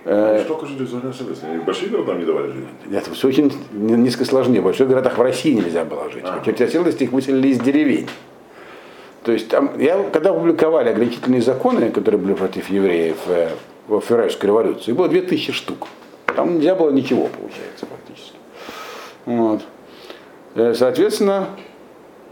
[0.04, 0.88] Они Столько жили.
[1.42, 2.64] Они большие города нам не давали жить.
[2.90, 4.60] Это все очень н- несколько сложнее.
[4.62, 6.22] В больших городах в России нельзя было жить.
[6.24, 6.40] А.
[6.40, 8.08] В Черчесилости их выселили из деревень.
[9.24, 13.50] То есть там, я, когда опубликовали ограничительные законы, которые были против евреев э,
[13.88, 15.88] во февральской революции, было 2000 штук.
[16.34, 18.36] Там нельзя было ничего, получается, практически.
[19.26, 19.60] Вот.
[20.54, 21.48] Э, Соответственно,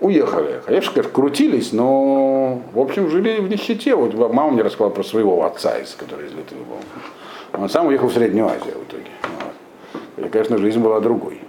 [0.00, 0.60] уехали.
[0.64, 3.94] Конечно, крутились, но, в общем, жили в нищете.
[3.94, 7.60] Вот мама мне рассказала про своего отца, из который из Литвы был.
[7.60, 9.10] Он сам уехал в Среднюю Азию в итоге.
[9.22, 10.26] Вот.
[10.26, 11.40] И, конечно, жизнь была другой.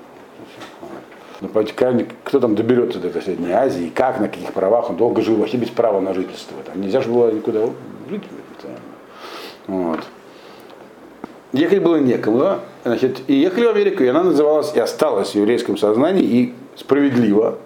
[1.39, 5.35] Но понимаете, кто там доберется до Средней Азии, как, на каких правах, он долго жил
[5.35, 6.57] вообще без права на жительство.
[6.65, 7.61] Там нельзя же было никуда
[8.09, 8.23] жить.
[9.67, 9.99] Вот.
[11.53, 15.77] Ехать было некому, значит, и ехали в Америку, и она называлась, и осталась в еврейском
[15.77, 17.57] сознании, и справедливо,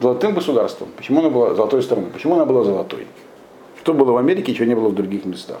[0.00, 0.88] золотым государством.
[0.96, 2.10] Почему она была золотой страной?
[2.10, 3.06] Почему она была золотой?
[3.82, 5.58] Что было в Америке, чего не было в других местах?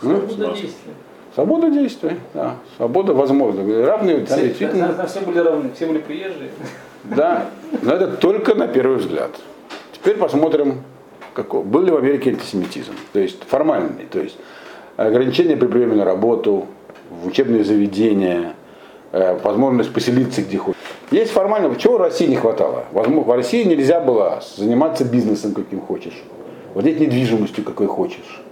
[0.00, 0.70] Свобода действия.
[1.34, 2.56] Свобода действия, да.
[2.76, 3.62] Свобода возможна.
[3.86, 4.88] Равные, там Все, действительно.
[4.88, 6.50] на- на все были равны, все были приезжие.
[7.04, 7.46] Да,
[7.82, 9.30] но это только на первый взгляд.
[9.92, 10.82] Теперь посмотрим,
[11.34, 12.92] какой, был ли в Америке антисемитизм.
[13.12, 14.36] То есть формальный, то есть
[14.96, 16.66] ограничения при приеме на работу,
[17.10, 18.54] в учебные заведения,
[19.12, 20.80] э, возможность поселиться где хочешь.
[21.10, 22.84] Есть формально, чего в России не хватало?
[22.92, 26.22] В России нельзя было заниматься бизнесом, каким хочешь,
[26.74, 28.42] владеть недвижимостью, какой хочешь,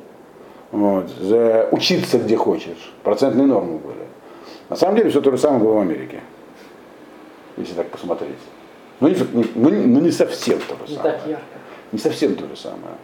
[0.73, 1.11] вот,
[1.71, 2.93] учиться где хочешь.
[3.03, 4.07] Процентные нормы были.
[4.71, 6.21] На самом деле все то же самое было в Америке
[7.57, 8.37] если так посмотреть.
[9.01, 11.15] Но не, не- ну, не- не совсем то же Не самое.
[11.15, 11.45] так ярко.
[11.93, 12.97] Не совсем то же самое.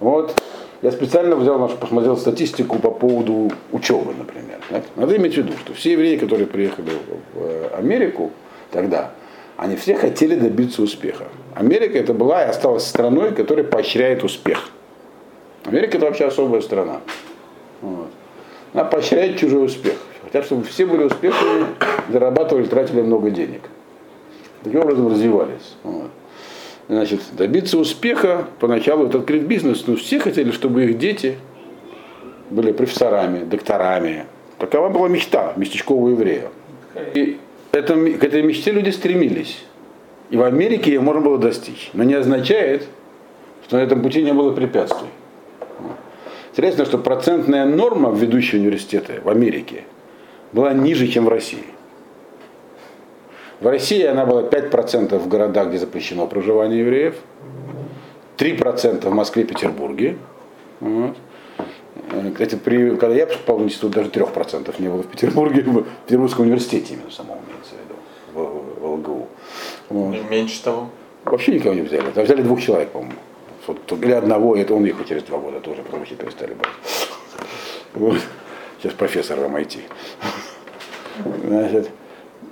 [0.00, 0.34] Вот
[0.82, 4.58] я специально взял, посмотрел статистику по поводу учебы, например.
[4.96, 6.90] Надо иметь в виду, что все евреи, которые приехали
[7.34, 8.30] в э, Америку
[8.70, 9.12] тогда,
[9.56, 11.24] они все хотели добиться успеха.
[11.54, 14.70] Америка это была и осталась страной, которая поощряет успех.
[15.64, 17.00] Америка это вообще особая страна.
[17.80, 18.08] Вот.
[18.72, 19.96] Она поощряет чужой успех.
[20.22, 21.66] Хотят, чтобы все были успешными,
[22.10, 23.62] зарабатывали, тратили много денег.
[24.62, 25.74] Таким образом развивались.
[25.82, 26.10] Вот.
[26.88, 31.36] Значит, добиться успеха, поначалу это открыть бизнес, но все хотели, чтобы их дети
[32.50, 34.26] были профессорами, докторами.
[34.58, 36.48] Такова была мечта местечкового еврея.
[37.14, 37.38] И
[37.72, 39.64] это, к этой мечте люди стремились.
[40.30, 41.90] И в Америке ее можно было достичь.
[41.92, 42.86] Но не означает,
[43.64, 45.08] что на этом пути не было препятствий.
[46.50, 49.84] Интересно, что процентная норма в ведущие университеты в Америке
[50.52, 51.64] была ниже, чем в России.
[53.60, 57.16] В России она была 5% в городах, где запрещено проживание евреев,
[58.38, 60.16] 3% в Москве и Петербурге.
[60.80, 61.16] Вот.
[62.10, 65.84] Э, Кстати, при, когда я попал в институт, даже 3% не было в Петербурге, в
[66.06, 67.94] Петербургском университете именно самого имеется в виду,
[68.34, 69.28] в, в ЛГУ.
[69.90, 70.30] Вот.
[70.30, 70.88] Меньше того.
[71.24, 72.10] Вообще никого не взяли.
[72.10, 73.14] Там взяли двух человек, по-моему.
[73.90, 76.72] Или одного, и это он уехал через два года тоже, потому что перестали брать.
[77.94, 78.18] Вот.
[78.80, 79.80] Сейчас профессор в MIT.
[81.44, 81.90] Значит,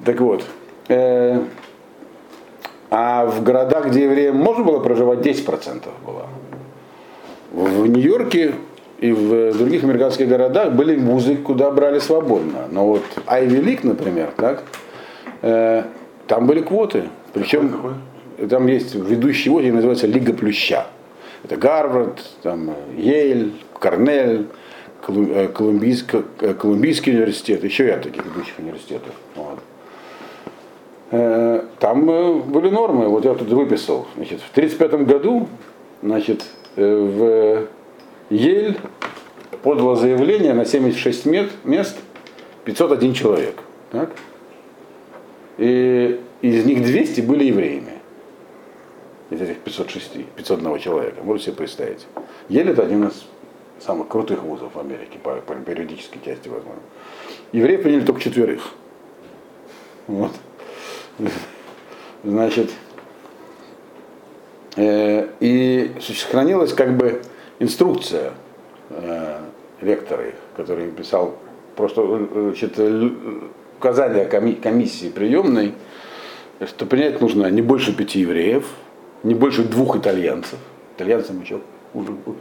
[0.05, 0.45] так вот.
[0.88, 1.40] э,
[2.90, 6.27] а в городах, где евреям можно было проживать, 10% было.
[7.53, 8.55] В Нью-Йорке
[8.99, 12.67] и в других американских городах были вузы, куда брали свободно.
[12.71, 14.63] Но вот Айви Лик, например, так,
[15.43, 15.83] э,
[16.27, 17.05] там были квоты.
[17.35, 17.97] Причем
[18.49, 20.87] там есть ведущий вуз, называется Лига Плюща.
[21.45, 24.47] Это Гарвард, там, Йейль, Корнель,
[25.07, 29.13] э, Колумбийск- э, Колумбийский университет, еще ряд таких ведущих университетов.
[29.37, 29.59] Вот.
[31.11, 34.07] Э, Там э, были нормы, вот я тут выписал.
[34.17, 35.47] Значит, в 1935 году
[36.03, 36.45] значит,
[36.77, 37.67] э, в
[38.31, 38.77] Ель
[39.62, 41.97] подало заявление на 76 мет- мест
[42.65, 43.61] 501 человек.
[43.91, 44.11] Так?
[45.59, 47.93] И из них 200 были евреями.
[49.31, 51.23] Из этих 506, 501 человека.
[51.23, 52.07] Можете себе представить.
[52.49, 53.27] Ель это один из
[53.81, 56.83] самых крутых вузов в Америке по, по периодической части, возможно.
[57.53, 58.71] Евреев приняли только четверых.
[60.07, 60.33] Вот.
[62.25, 62.71] Значит,
[64.77, 67.23] э, и сохранилась как бы
[67.59, 68.33] инструкция
[68.90, 69.38] э,
[69.81, 70.25] ректора,
[70.57, 71.37] который писал
[71.77, 72.79] просто э, значит,
[73.79, 75.75] указание коми- комиссии приемной,
[76.66, 78.66] что принять нужно не больше пяти евреев,
[79.23, 80.59] не больше двух итальянцев.
[80.97, 81.61] Итальянцам еще
[81.92, 82.38] хуже будет.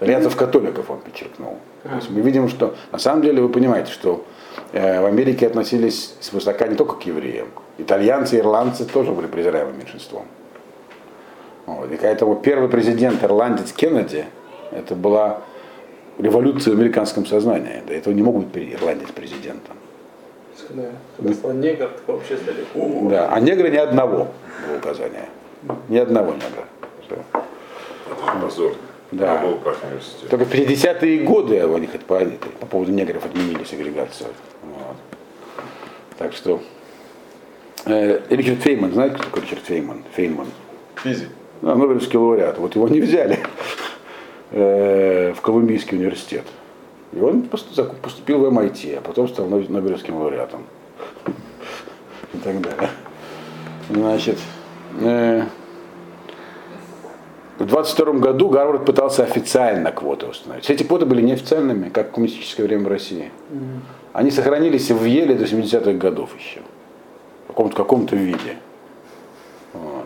[0.00, 1.58] Итальянцев-католиков он подчеркнул.
[1.82, 4.24] То есть мы видим, что на самом деле вы понимаете, что
[4.72, 7.48] э, в Америке относились свысока не только к евреям.
[7.78, 10.24] Итальянцы, ирландцы тоже были презираемым меньшинством.
[11.66, 11.92] Вот.
[11.92, 14.24] И поэтому первый президент ирландец Кеннеди,
[14.72, 15.40] это была
[16.18, 17.82] революция в американском сознании.
[17.86, 19.76] До этого не мог быть ирландец президентом.
[21.34, 22.64] Стал негр, так вообще стали.
[22.74, 23.28] «О, Да.
[23.32, 24.28] А негра ни одного
[24.66, 25.28] было указание.
[25.88, 26.64] Ни одного негра.
[27.08, 28.72] Это позор.
[29.10, 29.42] Да.
[30.28, 32.20] Только в 50-е годы у них это по,
[32.60, 34.28] по поводу негров отменили сегрегацию.
[34.62, 34.96] Вот.
[36.18, 36.60] Так что
[37.86, 40.04] э, Ричард Фейман, знаете, кто такой Ричард Фейман?
[40.14, 40.48] Фейман.
[40.96, 41.30] Физик.
[41.62, 42.58] Да, Нобелевский лауреат.
[42.58, 43.38] Вот его не взяли
[44.50, 46.44] в Колумбийский университет.
[47.12, 50.64] И он поступил в MIT, а потом стал Ноб- Нобелевским лауреатом.
[52.34, 52.90] И так далее.
[53.90, 54.38] Значит,
[55.00, 55.44] э,
[57.58, 60.64] в 22 году Гарвард пытался официально квоты установить.
[60.64, 63.32] Все эти квоты были неофициальными, как в коммунистическое время в России.
[64.12, 66.60] Они сохранились в Еле до 70-х годов еще.
[67.44, 68.56] В каком-то каком-то виде.
[69.72, 70.04] Вот.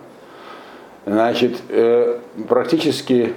[1.04, 3.34] Значит, э, практически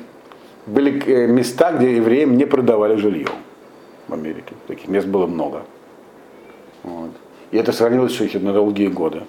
[0.65, 3.27] были э, места, где евреям не продавали жилье
[4.07, 4.53] в Америке.
[4.67, 5.63] Таких мест было много.
[6.83, 7.11] Вот.
[7.51, 9.21] И это сохранилось еще на долгие годы.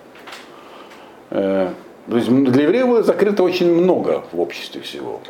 [1.30, 1.70] Э,
[2.08, 5.20] то есть для евреев было закрыто очень много в обществе всего.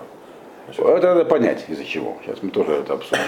[0.69, 2.17] Это надо понять, из-за чего.
[2.25, 3.23] Сейчас мы тоже это обсудим.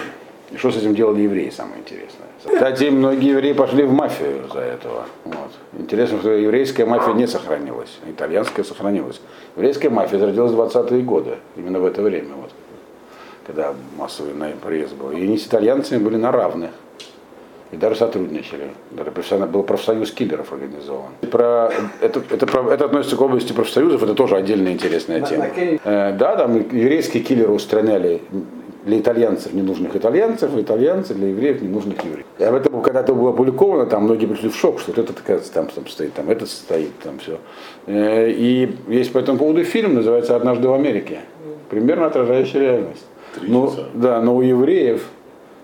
[0.51, 2.27] И что с этим делали евреи, самое интересное.
[2.43, 5.05] Кстати, многие евреи пошли в мафию за этого.
[5.25, 5.51] Вот.
[5.77, 9.21] Интересно, что еврейская мафия не сохранилась, итальянская сохранилась.
[9.55, 12.51] Еврейская мафия зародилась в 20-е годы, именно в это время, вот,
[13.49, 15.09] когда массовый на- приезд был.
[15.11, 16.69] И они с итальянцами были на равных.
[17.71, 18.71] И даже сотрудничали.
[18.91, 21.09] Даже профессионал- был профсоюз киллеров организован.
[21.31, 25.45] Про, это, это, про- это относится к области профсоюзов, это тоже отдельная интересная На- тема.
[25.83, 28.21] Э, да, там еврейские киллеры устраняли
[28.85, 32.25] для итальянцев ненужных итальянцев, и итальянцы для евреев ненужных евреев.
[32.39, 35.13] И об этом, когда это было опубликовано, там многие пришли в шок, что вот это,
[35.13, 37.37] оказывается, там, там стоит, там это стоит, там все.
[37.87, 41.19] И есть по этому поводу фильм, называется «Однажды в Америке»,
[41.69, 43.05] примерно отражающий реальность.
[43.39, 45.07] Три Ну, да, но у евреев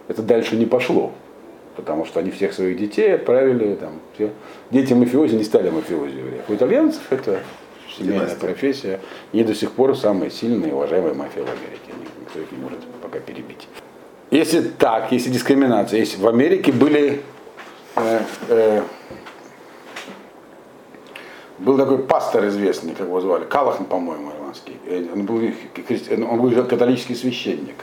[0.08, 1.12] это дальше не пошло,
[1.76, 4.32] потому что они всех своих детей отправили, там, все.
[4.72, 6.44] дети мафиози не стали мафиози евреев.
[6.48, 7.40] У итальянцев это
[7.98, 8.40] семейная Династия.
[8.40, 9.00] профессия,
[9.32, 11.92] и до сих пор самая сильная и уважаемая мафия в Америке.
[12.22, 13.68] Никто их не может пока перебить.
[14.32, 17.22] Если так, если дискриминация, если в Америке были
[17.96, 18.82] э, э,
[21.60, 24.78] был такой пастор известный, как его звали, Калахан, по-моему, ирландский.
[24.88, 25.40] Э, Он был,
[25.88, 27.76] христи- он был католический священник,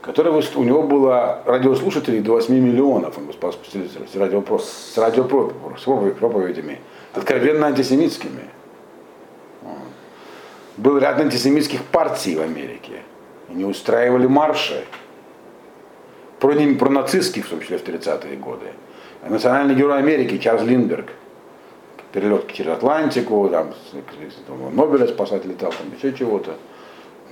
[0.00, 3.18] который у него было радиослушателей до 8 миллионов.
[3.18, 6.78] Он выступал с, радиопро- с радиопро- с пропов- проповедями,
[7.14, 8.50] откровенно антисемитскими.
[10.76, 13.02] Был ряд антисемитских партий в Америке.
[13.50, 14.84] Они устраивали марши
[16.38, 18.66] про, про нацистских, в том числе в 30-е годы.
[19.28, 21.08] Национальный герой Америки Чарльз Линдберг
[22.12, 23.74] перелет через Атлантику, там,
[24.72, 26.54] Нобеля спасать летал, там еще чего-то.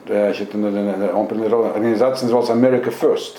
[0.07, 3.39] Значит, он принадлежал, организация называлась America First.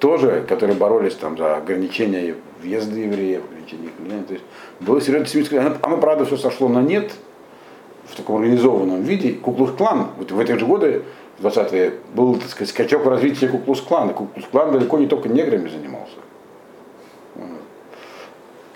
[0.00, 4.24] тоже, которые боролись там за ограничение въезда евреев, ограничение их влияния.
[4.24, 4.44] То есть
[4.80, 5.60] было серьезное антисемитское.
[5.60, 7.12] Оно, оно, правда, все сошло на нет
[8.06, 9.34] в таком организованном виде.
[9.34, 11.02] Куклус-клан вот в эти же годы,
[11.38, 14.12] в 20-е, был, так сказать, скачок в развитии Куклус-клана.
[14.12, 16.16] Куклус-клан далеко не только неграми занимался.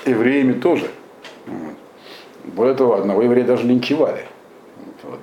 [0.05, 0.87] Евреями тоже.
[2.55, 4.21] Более того, одного еврея даже линчевали.
[5.03, 5.17] В.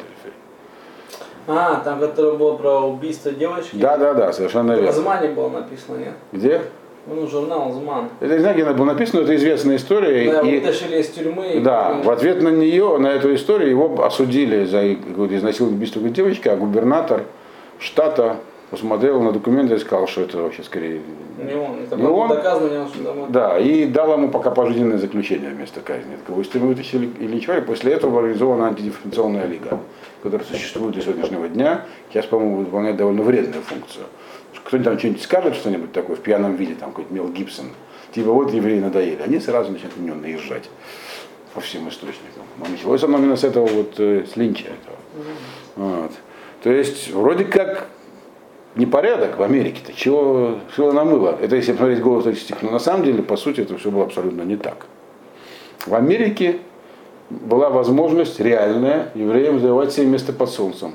[1.48, 3.76] А, там, которое было про убийство девочки.
[3.76, 4.92] Да, да, да, совершенно В верно.
[4.92, 6.14] Змане было написано, нет?
[6.32, 6.62] Где?
[7.08, 8.10] Ну, журнал Зман.
[8.20, 10.32] Это не знаю, где она была написана, но это известная история.
[10.32, 11.54] Да, и- вытащили из тюрьмы.
[11.54, 16.48] и- Да, в ответ на нее, на эту историю, его осудили за изнасилование убийство девочки,
[16.48, 17.24] а губернатор
[17.80, 18.36] штата
[18.72, 21.02] посмотрел на документы и сказал, что это вообще скорее...
[21.38, 21.84] Не он.
[21.84, 22.30] Это Не он?
[22.30, 23.26] доказано, не он, домой.
[23.30, 26.16] Да, и дал ему пока пожизненное заключение вместо казни.
[26.26, 27.60] Такого мы вытащили и линчевали.
[27.60, 29.80] После этого организована антидифференционная лига,
[30.24, 31.86] которая существует до сегодняшнего дня.
[32.10, 34.06] Сейчас, по-моему, выполняет довольно вредную функцию.
[34.64, 37.66] Кто-нибудь там что-нибудь скажет, что-нибудь такое в пьяном виде, там какой-то Мел Гибсон,
[38.14, 40.70] типа вот евреи надоели, они сразу начинают на него наезжать
[41.54, 42.44] по всем источникам.
[42.58, 44.98] Но началось оно именно с этого вот, э, с линча этого.
[45.76, 46.12] Вот.
[46.64, 47.90] То есть, вроде как,
[48.76, 51.38] непорядок в Америке-то, чего, чего намыло.
[51.42, 54.44] Это если посмотреть голос статистику, но на самом деле, по сути, это все было абсолютно
[54.44, 54.86] не так.
[55.86, 56.58] В Америке
[57.30, 60.94] была возможность реальная евреям завоевать себе место под солнцем.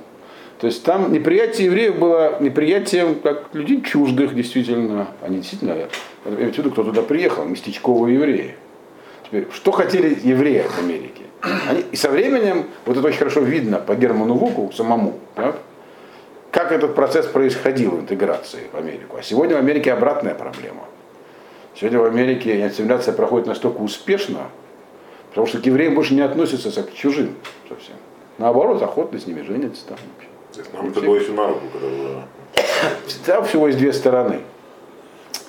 [0.59, 5.09] То есть там неприятие евреев было неприятием как людей чуждых, действительно.
[5.21, 5.89] Они действительно, я
[6.25, 8.55] имею в виду, кто туда приехал, местечковые евреи.
[9.25, 11.23] Теперь, что хотели евреи от Америки?
[11.69, 15.59] Они, и со временем, вот это очень хорошо видно по Герману Вуку самому, так,
[16.51, 19.17] как этот процесс происходил интеграции в Америку.
[19.19, 20.85] А сегодня в Америке обратная проблема.
[21.75, 24.49] Сегодня в Америке ассимиляция проходит настолько успешно,
[25.29, 27.35] потому что к евреям больше не относятся как к чужим
[27.69, 27.97] совсем.
[28.39, 29.99] Наоборот, охотно с ними женятся там.
[30.73, 32.23] Нам это было еще на руку, когда было.
[33.07, 34.41] Всегда всего есть две стороны.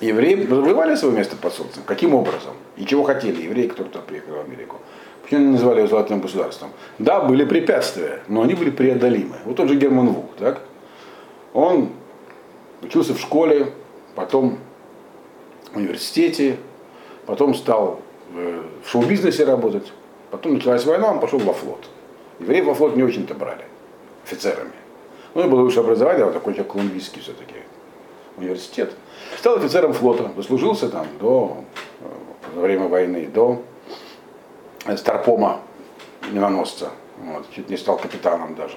[0.00, 1.82] Евреи завоевали свое место под солнцем.
[1.84, 2.54] Каким образом?
[2.76, 4.76] И чего хотели евреи, которые туда приехали в Америку?
[5.22, 6.70] Почему они называли его золотым государством?
[6.98, 9.36] Да, были препятствия, но они были преодолимы.
[9.44, 10.62] Вот тот же Герман Вук, так?
[11.52, 11.90] Он
[12.82, 13.72] учился в школе,
[14.14, 14.58] потом
[15.72, 16.56] в университете,
[17.26, 18.00] потом стал
[18.34, 19.92] э, в шоу-бизнесе работать,
[20.30, 21.88] потом началась война, он пошел во флот.
[22.40, 23.64] Евреев во флот не очень-то брали
[24.24, 24.72] офицерами.
[25.34, 27.54] Ну, и было высшее образование, вот такой человек колумбийский все-таки
[28.36, 28.92] университет.
[29.36, 31.64] Стал офицером флота, дослужился там до
[32.00, 32.04] э,
[32.54, 33.62] во время войны, до
[34.86, 35.60] э, Старпома
[36.30, 36.90] миноносца.
[37.18, 38.76] Вот, чуть не стал капитаном даже.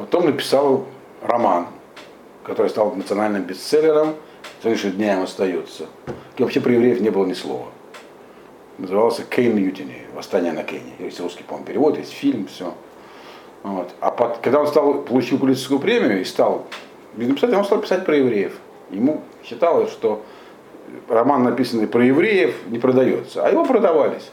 [0.00, 0.86] Потом написал
[1.20, 1.66] роман,
[2.42, 4.14] который стал национальным бестселлером,
[4.62, 5.88] следующим дням остается.
[6.38, 7.66] И вообще про евреев не было ни слова.
[8.78, 10.94] Назывался Кейн Мьютини, Восстание на Кейне.
[10.98, 12.72] Есть русский, по-моему, перевод, есть фильм, все.
[13.62, 13.90] Вот.
[14.00, 16.64] А под- когда он стал, получил Пулитцерскую премию и стал
[17.14, 18.56] бизнес-писателем, он стал писать про евреев.
[18.88, 20.22] Ему считалось, что
[21.08, 24.30] роман, написанный про евреев, не продается, а его продавались.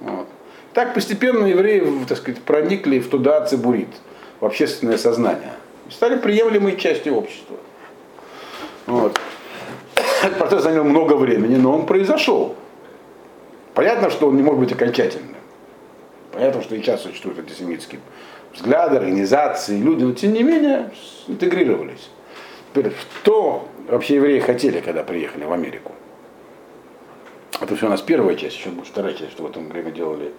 [0.00, 0.28] Вот.
[0.74, 3.88] Так постепенно евреи, так сказать, проникли в туда цибурит,
[4.42, 5.52] в общественное сознание.
[5.88, 7.56] И стали приемлемой частью общества.
[8.86, 9.18] Вот.
[10.20, 12.56] Этот процесс занял много времени, но он произошел.
[13.72, 15.36] Понятно, что он не может быть окончательным.
[16.32, 18.00] Понятно, что и сейчас существуют антисемитские
[18.52, 20.90] взгляды, организации, люди, но тем не менее
[21.28, 22.10] интегрировались.
[22.74, 25.92] Теперь, что вообще евреи хотели, когда приехали в Америку?
[27.60, 30.32] Это все у нас первая часть, еще будет вторая часть, что в этом время делали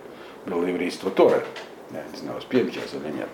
[0.45, 1.41] было еврейство Торы.
[1.93, 3.29] Я не знаю, успеем сейчас или нет.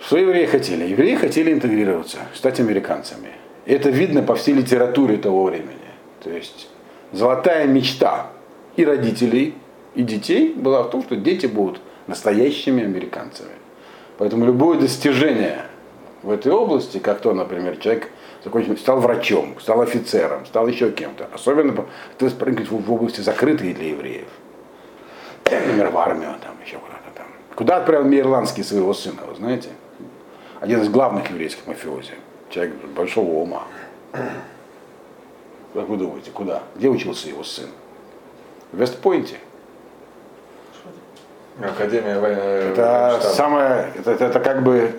[0.00, 0.84] Что евреи хотели?
[0.86, 3.28] Евреи хотели интегрироваться, стать американцами.
[3.66, 5.76] Это видно по всей литературе того времени.
[6.22, 6.68] То есть
[7.12, 8.28] золотая мечта
[8.76, 9.54] и родителей,
[9.94, 13.50] и детей была в том, что дети будут настоящими американцами.
[14.18, 15.62] Поэтому любое достижение
[16.22, 18.10] в этой области, как то, например, человек
[18.42, 21.84] закончил, стал врачом, стал офицером, стал еще кем-то, особенно
[22.18, 24.28] то есть в области закрытые для евреев,
[25.44, 27.26] например, в армию, там, еще куда-то там.
[27.54, 29.68] Куда отправил Мейерландский своего сына, вы знаете?
[30.60, 32.12] Один из главных еврейских мафиози,
[32.50, 33.62] человек большого ума.
[34.12, 36.62] Как вы думаете, куда?
[36.76, 37.66] Где учился его сын?
[38.72, 39.36] В Вестпойнте.
[41.62, 43.34] Академия военного Это штаба.
[43.34, 44.92] самое, это, это, это как бы,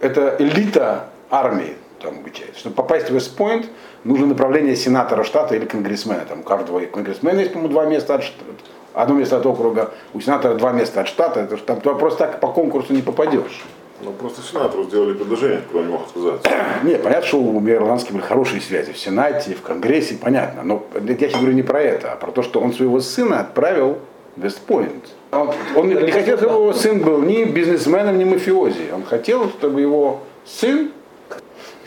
[0.00, 2.60] это элита армии там обучается.
[2.60, 3.66] Чтобы попасть в Вестпойнт,
[4.04, 6.24] нужно направление сенатора штата или конгрессмена.
[6.26, 8.44] Там у каждого конгрессмена есть, по-моему, два места от штата.
[8.92, 11.40] Одно место от округа, у сенатора два места от штата.
[11.40, 13.64] Это там туда просто так по конкурсу не попадешь.
[14.02, 16.50] Ну просто сенатору сделали предложение, от которого не мог отказаться.
[16.82, 20.62] Нет, понятно, что у Ирландских были хорошие связи в Сенате, в Конгрессе, понятно.
[20.62, 23.98] Но я сейчас говорю не про это, а про то, что он своего сына отправил
[24.36, 25.08] в Вестпойнт.
[25.32, 28.90] Он, он не хотел, чтобы его сын был ни бизнесменом, ни мафиози.
[28.94, 30.90] Он хотел, чтобы его сын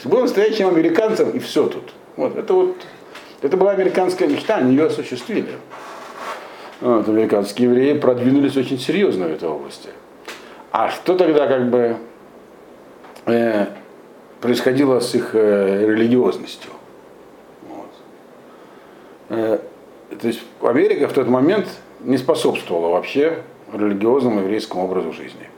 [0.06, 1.94] Был настоящим американцем, и все тут.
[2.16, 2.76] Вот, это вот,
[3.42, 5.52] это была американская мечта, они ее осуществили.
[6.82, 9.90] Вот, американские евреи продвинулись очень серьезно в этой области.
[10.72, 11.98] А что тогда как бы
[13.26, 13.66] э,
[14.40, 16.72] происходило с их э, религиозностью?
[17.68, 17.90] Вот.
[19.30, 19.60] Э,
[20.20, 21.68] то есть Америка в тот момент
[22.02, 23.40] не способствовала вообще
[23.74, 25.50] религиозному еврейскому образу жизни.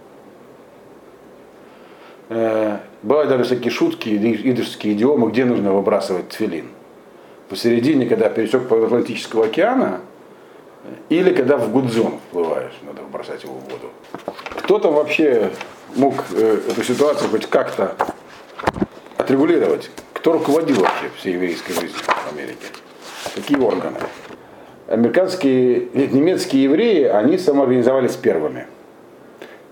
[2.30, 6.68] Э, бывают даже всякие шутки, идышские идиомы, где нужно выбрасывать тфилин.
[7.50, 10.00] Посередине, когда пересек Атлантического океана,
[11.10, 13.92] или когда в Гудзон вплываешь, надо бросать его в воду.
[14.64, 15.52] Кто там вообще
[15.96, 17.96] мог э, эту ситуацию хоть как-то
[19.18, 19.92] отрегулировать?
[20.14, 22.68] Кто руководил вообще всей еврейской жизнью в Америке?
[23.36, 24.00] Какие органы?
[24.88, 28.68] Американские, нет, немецкие евреи, они самоорганизовались первыми.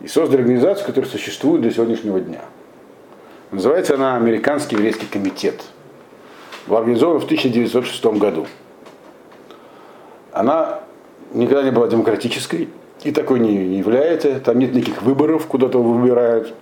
[0.01, 2.41] И создали организацию, которая существует до сегодняшнего дня.
[3.51, 5.62] Называется она Американский еврейский комитет.
[6.68, 8.47] Была организована в 1906 году.
[10.32, 10.82] Она
[11.34, 12.70] никогда не была демократической
[13.04, 14.40] и такой не является.
[14.40, 16.54] Там нет никаких выборов, куда-то выбирают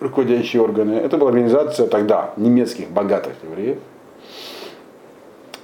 [0.00, 0.92] руководящие органы.
[0.92, 3.78] Это была организация тогда немецких богатых евреев.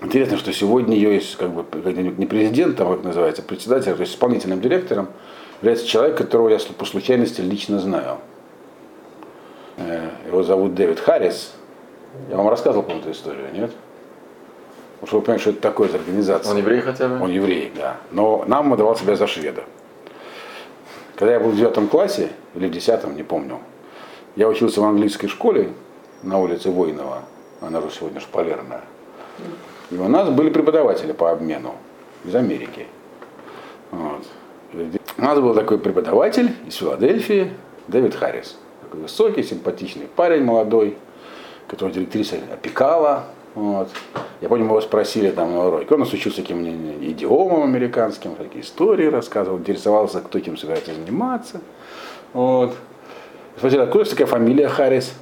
[0.03, 4.13] Интересно, что сегодня ее есть как бы не президентом, как называется, а председателем, то есть
[4.13, 5.09] исполнительным директором,
[5.63, 8.19] является человек, которого я по случайности лично знаю.
[9.79, 11.53] Э, его зовут Дэвид Харрис.
[12.29, 13.71] Я вам рассказывал, по эту историю, нет?
[15.05, 16.51] Потому что вы понимаете, что это такое за организация.
[16.51, 17.23] Он еврей хотя бы?
[17.23, 17.99] Он еврей, да.
[18.11, 19.65] Но нам выдавал себя за шведа.
[21.15, 23.59] Когда я был в девятом классе, или в десятом, не помню,
[24.35, 25.73] я учился в английской школе
[26.23, 27.19] на улице Воинова,
[27.61, 28.81] она же сегодня шпалерная.
[29.91, 31.75] И у нас были преподаватели по обмену
[32.25, 32.87] из Америки.
[33.91, 34.25] Вот.
[35.19, 37.53] У нас был такой преподаватель из Филадельфии,
[37.89, 38.57] Дэвид Харрис.
[38.81, 40.97] Такой высокий, симпатичный парень молодой,
[41.69, 43.27] которого директриса опекала.
[43.55, 43.89] Вот.
[44.41, 45.95] Я помню, его спросили там на уроке.
[45.95, 46.65] Он нас учился каким
[47.03, 51.61] идиомам американским, такие истории рассказывал, интересовался, кто этим собирается заниматься.
[52.33, 52.75] Вот.
[53.57, 55.15] Спросили, откуда такая фамилия Харрис?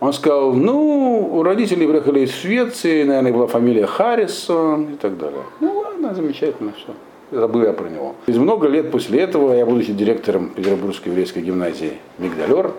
[0.00, 5.40] Он сказал, ну, у родителей приехали из Швеции, наверное, была фамилия Харрисон и так далее.
[5.60, 6.92] Ну ладно, замечательно все.
[7.30, 8.14] Забыл я про него.
[8.26, 12.72] Через много лет после этого я, будучи директором Петербургской еврейской гимназии Мигдалер,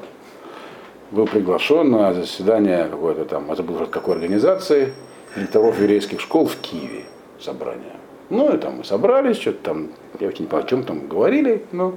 [1.15, 4.93] был приглашен на заседание какой-то там, это было какой организации,
[5.35, 7.05] директоров еврейских школ в Киеве
[7.39, 7.93] собрание.
[8.29, 11.63] Ну и там мы собрались, что-то там, я очень не понял, о чем там говорили,
[11.71, 11.93] но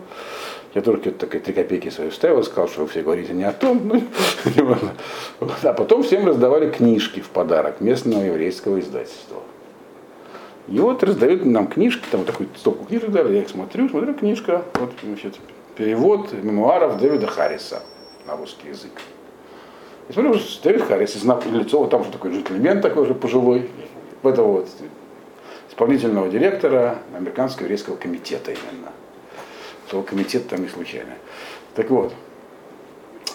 [0.75, 3.81] я только такие три копейки свои вставил, сказал, что вы все говорите не о том,
[3.89, 4.03] ну.
[5.63, 9.43] А потом всем раздавали книжки в подарок местного еврейского издательства.
[10.69, 14.15] И вот раздают нам книжки, там вот такую стопку книжек дали, я их смотрю, смотрю,
[14.15, 15.37] книжка, вот, значит,
[15.77, 17.83] перевод мемуаров Дэвида Харриса
[18.29, 18.93] на русский язык.
[20.09, 23.71] И смотрю, Дэвид Харрис, знак лицо, вот там же такой джентльмен такой же пожилой,
[24.23, 24.69] в этого вот
[25.71, 28.93] исполнительного директора Американского еврейского комитета именно.
[29.89, 31.15] Слово комитет там не случайно.
[31.75, 32.13] Так вот,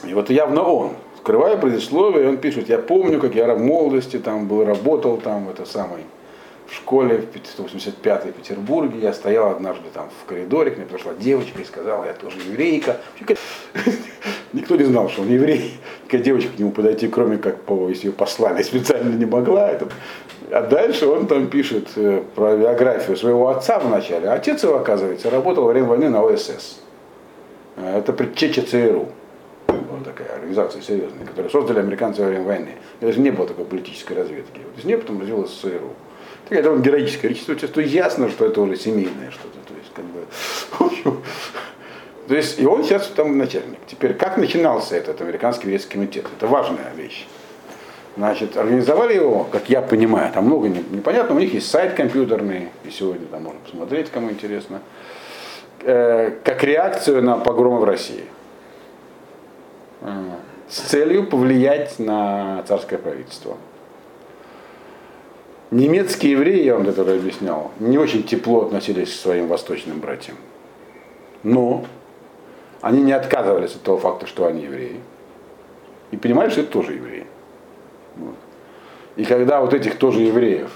[0.06, 4.48] и вот явно он, скрывая предисловие, он пишет, я помню, как я в молодости там
[4.48, 6.04] был, работал там, это самый,
[6.68, 11.14] в школе в 185 в Петербурге, я стоял однажды там в коридоре, к мне пришла
[11.14, 12.98] девочка и сказала, я тоже еврейка.
[14.54, 15.80] Никто не знал, что он еврей.
[16.04, 19.70] Никакая девочка к нему подойти, кроме как по, если ее послали, специально не могла.
[19.70, 19.88] Это...
[20.52, 24.30] А дальше он там пишет э, про биографию своего отца вначале.
[24.30, 26.80] Отец его, оказывается, работал во время войны на ОСС.
[27.78, 29.08] Э, это предчеча ЦРУ.
[29.68, 32.76] Вот такая организация серьезная, которую создали американцы во время войны.
[33.02, 34.60] Даже не было такой политической разведки.
[34.64, 35.94] Вот из нее потом развилась ЦРУ.
[36.54, 37.42] Такая довольно героическая речь.
[37.46, 39.58] То ясно, что это уже семейное что-то.
[39.68, 41.18] То есть, как бы,
[42.28, 43.80] то есть, и он сейчас там начальник.
[43.88, 46.28] Теперь, как начинался этот американский еврейский комитет?
[46.38, 47.26] Это важная вещь.
[48.18, 52.92] Значит, организовали его, как я понимаю, там много непонятно, у них есть сайт компьютерный, и
[52.92, 54.80] сегодня там можно посмотреть, кому интересно,
[55.82, 58.26] э, как реакцию на погромы в России.
[60.02, 60.12] Э,
[60.70, 63.58] с целью повлиять на царское правительство.
[65.74, 70.38] Немецкие евреи, я вам это объяснял, не очень тепло относились к своим восточным братьям.
[71.42, 71.86] Но
[72.82, 75.00] они не отказывались от того факта, что они евреи.
[76.12, 77.26] И понимали, что это тоже евреи.
[78.18, 78.36] Вот.
[79.16, 80.70] И когда вот этих тоже евреев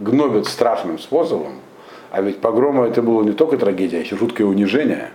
[0.00, 1.60] гнобят страшным способом,
[2.10, 5.10] а ведь погромы это было не только трагедия, а еще жуткое унижение.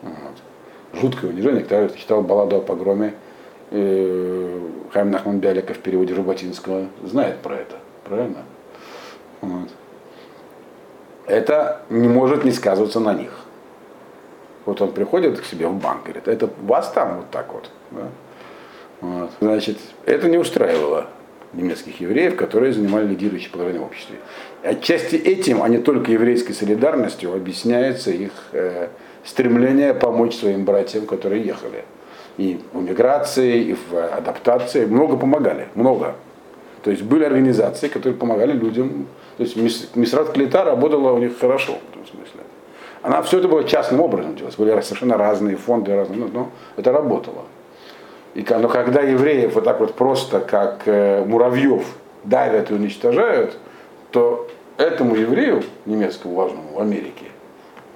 [0.00, 0.98] Вот.
[1.02, 1.64] Жуткое унижение.
[1.64, 3.12] Кто читал балладу о погроме,
[3.72, 4.58] э,
[4.94, 7.76] Хайм Нахман Бялика в переводе Жаботинского знает про это.
[8.08, 8.42] Правильно?
[9.40, 9.68] Вот.
[11.26, 13.32] Это не может не сказываться на них.
[14.64, 17.70] Вот он приходит к себе в банк, говорит, это вас там вот так вот.
[17.90, 18.08] Да?
[19.00, 19.30] Вот.
[19.40, 21.06] Значит, это не устраивало
[21.52, 24.18] немецких евреев, которые занимали лидирующее положение в обществе.
[24.62, 28.88] Отчасти этим, а не только еврейской солидарностью, объясняется их э,
[29.24, 31.84] стремление помочь своим братьям, которые ехали.
[32.36, 36.14] И в миграции, и в адаптации много помогали, много.
[36.86, 39.08] То есть были организации, которые помогали людям.
[39.38, 42.42] То есть мис- Мисрат Клита работала у них хорошо в этом смысле.
[43.02, 44.54] Она все это было частным образом делалось.
[44.54, 47.42] Были совершенно разные фонды, разные, но, это работало.
[48.34, 51.84] И, но когда евреев вот так вот просто, как э, муравьев,
[52.22, 53.58] давят и уничтожают,
[54.12, 57.24] то этому еврею, немецкому важному в Америке,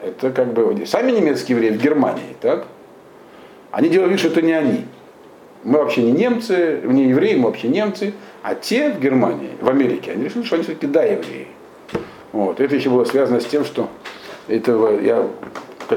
[0.02, 2.66] это как бы сами немецкие евреи в Германии, так?
[3.70, 4.84] Они делали вид, что это не они.
[5.62, 10.12] Мы вообще не немцы, не евреи, мы вообще немцы, а те в Германии, в Америке,
[10.12, 11.48] они решили, что они все-таки да, евреи.
[12.32, 12.60] Вот.
[12.60, 13.88] Это еще было связано с тем, что
[14.48, 15.26] это, я,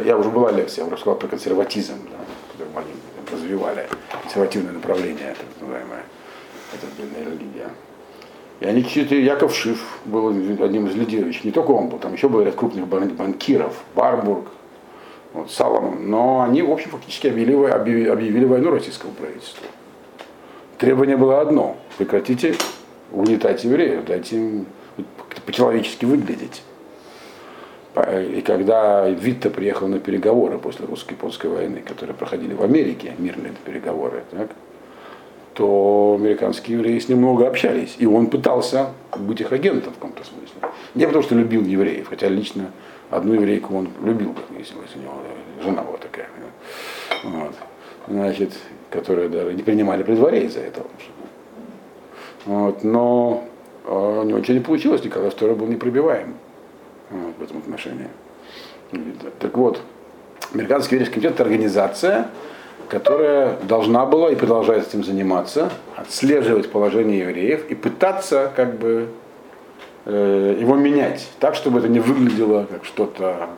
[0.04, 2.92] я уже была лекция, я уже сказал про консерватизм, да, они
[3.32, 3.88] развивали,
[4.22, 6.04] консервативное направление, так называемое,
[6.74, 7.70] это длинная религия.
[8.60, 12.30] И они чьи-то, Яков Шиф был одним из лидирующих, не только он был, там еще
[12.30, 14.48] были ряд крупных бан- банкиров, Барбург,
[15.34, 19.66] вот, Саломон, но они, в общем, фактически объявили, объявили войну российскому правительству.
[20.78, 22.56] Требование было одно, прекратите
[23.12, 24.66] угнетать евреев, дайте им
[25.46, 26.64] по-человечески выглядеть.
[28.10, 34.24] И когда Витта приехал на переговоры после русско-японской войны, которые проходили в Америке, мирные переговоры,
[34.32, 34.50] так,
[35.54, 37.96] то американские евреи с ним много общались.
[38.00, 40.72] И он пытался быть их агентом в каком-то смысле.
[40.96, 42.72] Не потому, что любил евреев, хотя лично
[43.12, 45.14] одну еврейку он любил, если, если у него
[45.64, 46.28] жена была такая.
[47.24, 47.54] Вот.
[48.08, 48.54] Значит,
[48.94, 50.86] которая даже не принимали при дворе из-за этого.
[52.46, 52.84] Вот.
[52.84, 53.44] Но
[53.88, 56.36] у него ничего не получилось, Николай II был непробиваем
[57.10, 58.08] вот, в этом отношении.
[59.40, 59.82] Так вот,
[60.54, 62.28] Американский еврейский комитет это организация,
[62.88, 69.08] которая должна была и продолжает этим заниматься, отслеживать положение евреев и пытаться как бы
[70.06, 73.50] э, его менять так, чтобы это не выглядело как что-то.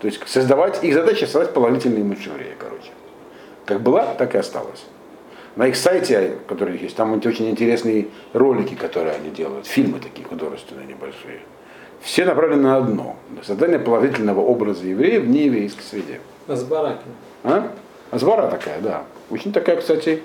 [0.00, 2.90] То есть создавать, их задача создать положительный имидж короче.
[3.66, 4.86] Как была, так и осталась.
[5.56, 9.98] На их сайте, который у них есть, там очень интересные ролики, которые они делают, фильмы
[9.98, 11.40] такие художественные небольшие.
[12.00, 13.16] Все направлены на одно.
[13.36, 16.20] На создание положительного образа евреев в нееврейской среде.
[16.46, 17.14] С Баракина.
[17.42, 17.72] А?
[18.12, 19.02] Азбара такая, да.
[19.30, 20.22] Очень такая, кстати,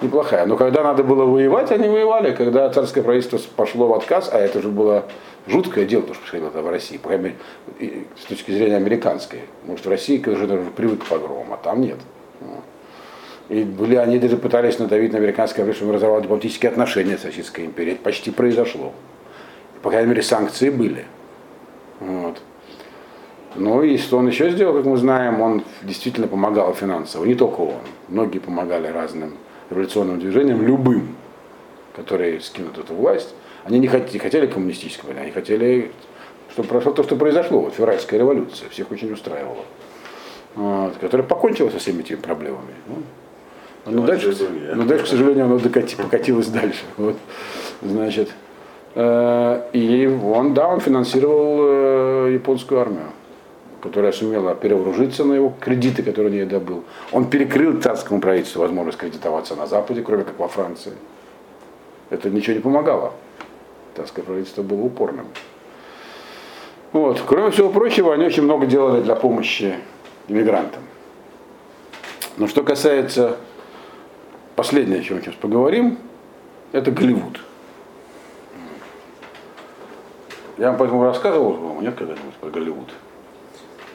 [0.00, 0.46] неплохая.
[0.46, 2.32] Но когда надо было воевать, они воевали.
[2.34, 5.06] Когда царское правительство пошло в отказ, а это же было
[5.48, 7.34] жуткое дело, то, что происходило в России, по крайней
[7.78, 9.40] мере, с точки зрения американской.
[9.64, 10.46] Может, в России уже
[10.76, 11.98] привык к погромам, а там нет.
[13.48, 17.66] И были, они даже пытались надавить на американское правительство, чтобы разорвало дипломатические отношения с Российской
[17.66, 17.94] империей.
[17.94, 18.92] Это почти произошло.
[19.82, 21.04] По крайней мере, санкции были.
[21.98, 22.40] Вот.
[23.56, 27.60] Ну и что он еще сделал, как мы знаем, он действительно помогал финансово, не только
[27.60, 27.80] он.
[28.08, 29.34] Многие помогали разным
[29.70, 31.16] революционным движениям, любым,
[31.96, 33.34] которые скинут эту власть.
[33.64, 35.90] Они не хотели, хотели коммунистической войны, они хотели,
[36.52, 39.64] чтобы произошло то, что произошло, вот, февральская революция, всех очень устраивала,
[40.54, 42.74] вот, которая покончила со всеми этими проблемами.
[42.86, 44.34] Ну, но, дальше,
[44.74, 46.82] но дальше, к сожалению, оно докати, покатилось дальше.
[46.96, 47.16] Вот.
[47.82, 48.30] Значит,
[48.94, 53.06] э, и он, да, он финансировал э, японскую армию
[53.80, 56.84] которая сумела перевооружиться на его кредиты, которые он ей добыл.
[57.12, 60.92] Он перекрыл царскому правительству возможность кредитоваться на Западе, кроме как во Франции.
[62.10, 63.12] Это ничего не помогало.
[63.96, 65.26] Царское правительство было упорным.
[66.92, 67.22] Вот.
[67.26, 69.74] Кроме всего прочего, они очень много делали для помощи
[70.28, 70.82] иммигрантам.
[72.36, 73.36] Но что касается
[74.56, 75.98] последнего, о чем мы сейчас поговорим,
[76.72, 77.40] это Голливуд.
[80.58, 82.88] Я вам поэтому рассказывал, по-моему, нет когда-нибудь про Голливуд.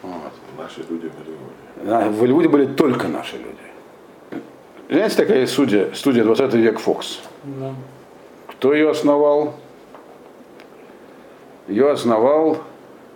[0.02, 0.32] Вот.
[0.58, 2.10] Наши люди в Голливуде.
[2.10, 4.42] В Голливуде были только наши люди.
[4.90, 7.20] Знаете, такая студия, студия 20 век Fox.
[7.44, 7.74] Да.
[8.48, 9.56] Кто ее основал?
[11.68, 12.60] Ее основал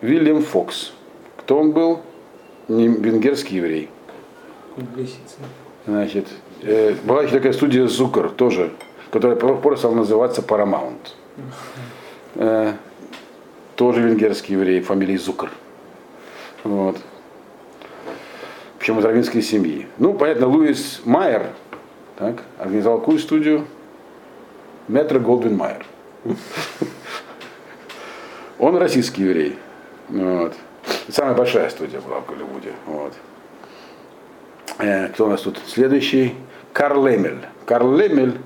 [0.02, 0.92] Вильям Фокс.
[1.38, 2.02] Кто он был?
[2.70, 3.90] Не- Венгерский еврей.
[5.86, 6.28] Значит,
[6.62, 8.72] э, была еще такая студия Зукер тоже,
[9.12, 11.00] которая позже стала называться Paramount.
[12.36, 12.74] Э,
[13.76, 15.50] тоже венгерский еврей, фамилией Зукер.
[16.64, 16.98] Вот.
[18.78, 19.88] Причем из равинской семьи.
[19.98, 21.48] Ну, понятно, Луис Майер
[22.18, 23.66] так, организовал какую студию?
[24.88, 25.86] Метро Голдвин Майер.
[28.60, 29.58] Он российский еврей.
[30.10, 30.54] Вот.
[31.12, 32.72] Самая большая студия была в Голливуде.
[32.86, 33.14] Вот.
[34.80, 36.36] Э, Кто у нас тут следующий?
[36.74, 37.40] Карл Лемель.
[37.66, 38.38] Карл Лемель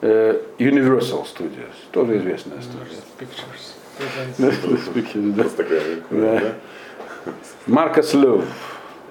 [0.00, 1.74] э, Universal Studios.
[1.90, 2.86] Тоже известная студия.
[3.18, 3.74] Pictures.
[7.66, 8.44] Маркос Лев.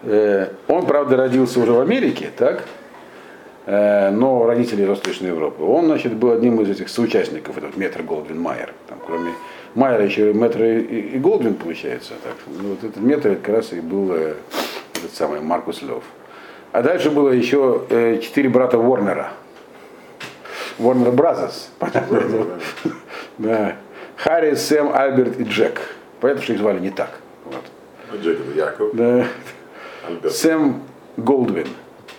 [0.03, 2.63] Э, Он, правда, родился уже в Америке, так?
[3.67, 5.61] но родители из Восточной Европы.
[5.61, 8.73] Он, значит, был одним из этих соучастников, этот Метр Голдвин Майер.
[8.87, 9.31] Там, кроме
[9.75, 12.13] Майера еще Метр и, и, Голдвин получается.
[12.23, 12.35] Так.
[12.47, 14.35] Ну, вот этот Метр как раз и был э,
[14.95, 16.03] этот самый Маркус Лев.
[16.71, 19.31] А дальше было еще э, четыре брата Уорнера.
[20.77, 21.69] Warner Brothers.
[23.37, 23.77] Да.
[24.17, 25.79] Харри, Сэм, Альберт и Джек.
[26.19, 27.19] Понятно, что их звали не так.
[27.45, 27.63] Вот.
[28.11, 29.25] Ну, Джек это Яков, Да.
[30.05, 30.33] Альберт.
[30.33, 30.81] Сэм
[31.15, 31.67] Голдвин.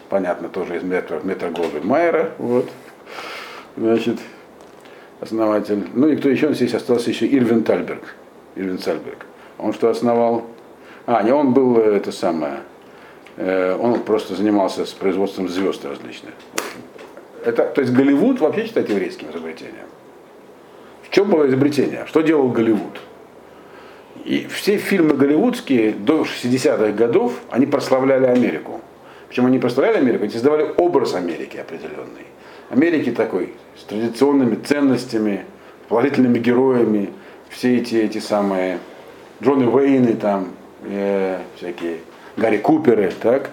[0.09, 2.31] Понятно, тоже из метра, метра Голдвин Майера.
[2.39, 2.69] Вот.
[3.77, 4.19] Значит,
[5.21, 5.87] основатель.
[5.95, 8.15] Ну и кто еще здесь остался еще Ирвин Тальберг.
[8.57, 9.27] Ирвин Сальберг.
[9.59, 10.47] Он что основал?
[11.07, 12.61] А, не он был э, это самое.
[13.37, 16.35] э, Он просто занимался с производством звезд различных.
[17.45, 19.87] Это, то есть Голливуд вообще считать еврейским изобретением.
[21.03, 22.05] В чем было изобретение?
[22.07, 23.01] Что делал Голливуд?
[24.25, 28.81] И все фильмы голливудские до 60-х годов, они прославляли Америку.
[29.29, 32.27] Причем они прославляли Америку, они создавали образ Америки определенный.
[32.71, 35.45] Америки такой, с традиционными ценностями,
[35.89, 37.11] положительными героями,
[37.49, 38.79] все эти, эти самые
[39.43, 40.51] Джонни Уэйны там,
[40.85, 41.99] э, всякие
[42.37, 43.51] Гарри Куперы, так,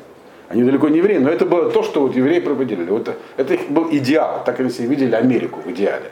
[0.50, 2.84] они далеко не евреи, но это было то, что вот евреи проводили.
[2.84, 6.12] Вот это их был идеал, так они себе видели Америку в идеале.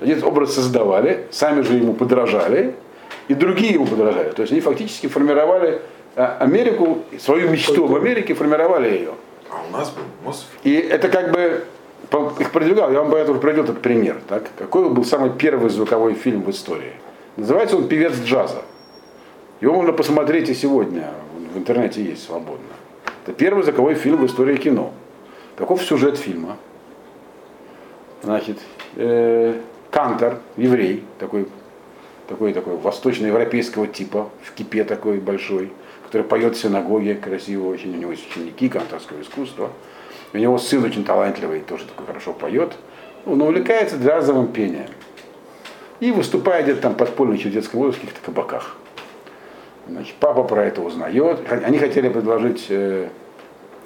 [0.00, 2.74] Они этот образ создавали, сами же ему подражали,
[3.28, 4.30] и другие ему подражали.
[4.30, 5.80] То есть они фактически формировали
[6.16, 9.10] а, Америку, свою мечту в Америке, формировали ее.
[9.50, 10.60] А у нас был Мосфильм.
[10.64, 11.64] И это как бы
[12.40, 14.20] их продвигал, я вам поэтому приведу этот пример.
[14.28, 14.50] Так?
[14.58, 16.92] Какой был самый первый звуковой фильм в истории?
[17.36, 18.62] Называется он «Певец джаза».
[19.60, 21.10] Его можно посмотреть и сегодня,
[21.54, 22.64] в интернете есть свободно.
[23.24, 24.92] Это первый звуковой фильм в истории кино.
[25.56, 26.56] Каков сюжет фильма?
[28.22, 28.58] Значит,
[28.96, 31.46] э, Кантор, еврей, такой,
[32.28, 35.72] такой, такой восточноевропейского типа, в кипе такой большой,
[36.06, 39.70] который поет в синагоге красиво очень, у него есть ученики канторского искусства.
[40.32, 42.74] У него сын очень талантливый, тоже такой хорошо поет.
[43.26, 44.88] Он увлекается джазовым пением.
[45.98, 48.76] И выступает где-то там подпольно еще в детском возрасте в каких-то кабаках.
[49.88, 51.40] Значит, папа про это узнает.
[51.50, 53.08] Они хотели предложить э,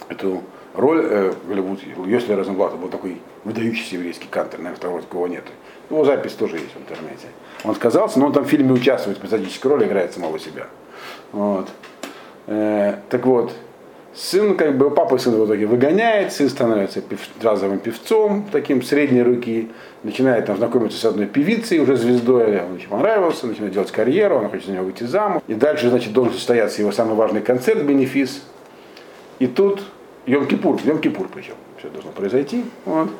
[0.09, 0.43] эту
[0.75, 1.87] роль э, в Голливуде.
[2.07, 5.45] Если Розенблат был такой выдающийся еврейский кантор, наверное, второго такого нет.
[5.91, 7.29] Его запись тоже есть в интернете.
[7.65, 10.67] Он отказался, но он там в фильме участвует, эпизодической роли, играет самого себя.
[11.33, 11.69] Вот.
[12.47, 13.53] Э, так вот,
[14.15, 19.23] сын, как бы, папа сына в итоге выгоняет, сын становится пев- джазовым певцом, таким средней
[19.23, 19.71] руки,
[20.03, 24.49] начинает там знакомиться с одной певицей, уже звездой, он очень понравился, начинает делать карьеру, он
[24.49, 25.43] хочет за него выйти замуж.
[25.49, 28.43] И дальше, значит, должен состояться его самый важный концерт, бенефис.
[29.41, 29.83] И тут
[30.27, 32.65] Йом-Кипур, Йом-Кипур причем, все должно произойти.
[32.85, 33.11] Вот.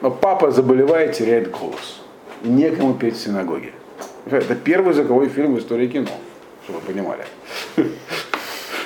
[0.00, 2.00] Но папа заболевает, теряет голос.
[2.42, 3.72] Некому петь в синагоге.
[4.30, 6.08] Это первый звуковой фильм в истории кино,
[6.64, 7.24] чтобы вы понимали.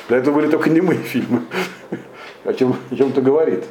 [0.08, 1.42] До этого были только немые фильмы.
[2.44, 3.64] О чем, о чем-то говорит.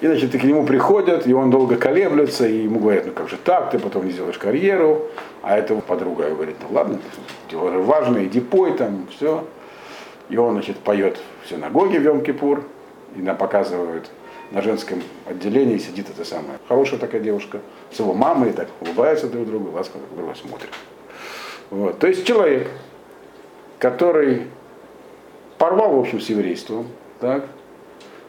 [0.00, 3.28] И, значит, и к нему приходят, и он долго колеблется, и ему говорят, ну как
[3.28, 5.06] же так, ты потом не сделаешь карьеру.
[5.42, 6.98] А эта подруга говорит, ну ладно,
[7.50, 9.44] дело же важное, иди пой там, все.
[10.28, 12.64] И он, значит, поет в синагоге в Йом-Кипур,
[13.16, 14.10] и нам показывают
[14.50, 17.60] на женском отделении сидит эта самая хорошая такая девушка
[17.92, 20.70] с его мамой, и так улыбаются друг другу, ласково друг друга смотрят.
[21.70, 21.98] Вот.
[21.98, 22.68] То есть человек,
[23.78, 24.46] который
[25.60, 26.86] порвал, в общем, с еврейством,
[27.20, 27.44] так,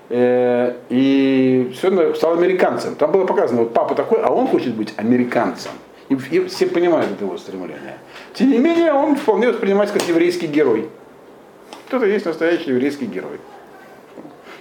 [0.10, 2.96] э, и все, стал американцем.
[2.96, 5.72] Там было показано, вот папа такой, а он хочет быть американцем.
[6.10, 7.98] И, и все понимают это его стремление.
[8.34, 10.90] Тем не менее, он вполне воспринимается как еврейский герой.
[11.88, 13.40] Кто-то есть настоящий еврейский герой.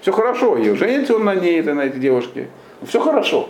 [0.00, 2.50] Все хорошо, и женится он на ней, это, на этой девушке.
[2.86, 3.48] Все хорошо.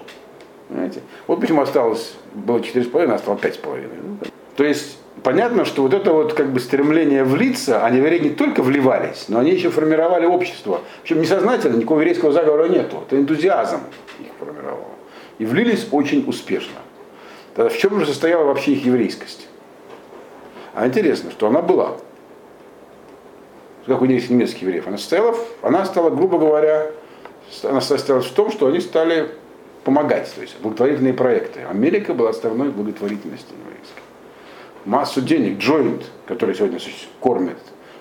[0.68, 1.03] Понимаете?
[1.27, 4.31] Вот почему осталось, было 4,5, а осталось 5,5.
[4.61, 8.62] То есть понятно, что вот это вот как бы стремление влиться, они евреи не только
[8.62, 10.82] вливались, но они еще формировали общество.
[11.02, 13.02] Причем несознательно, никакого еврейского заговора нету.
[13.06, 13.80] Это энтузиазм
[14.18, 14.90] их формировал.
[15.38, 16.76] И влились очень успешно.
[17.54, 19.48] Тогда в чем же состояла вообще их еврейскость?
[20.74, 21.96] А интересно, что она была.
[23.86, 24.86] Как у них немецких евреев.
[24.86, 26.90] Она состояла, в- она стала, грубо говоря,
[27.62, 29.30] она состоялась в том, что они стали
[29.84, 31.61] помогать, то есть благотворительные проекты.
[31.70, 34.09] Америка была страной благотворительности еврейской.
[34.85, 36.78] Массу денег, Joint, который сегодня
[37.20, 37.59] кормит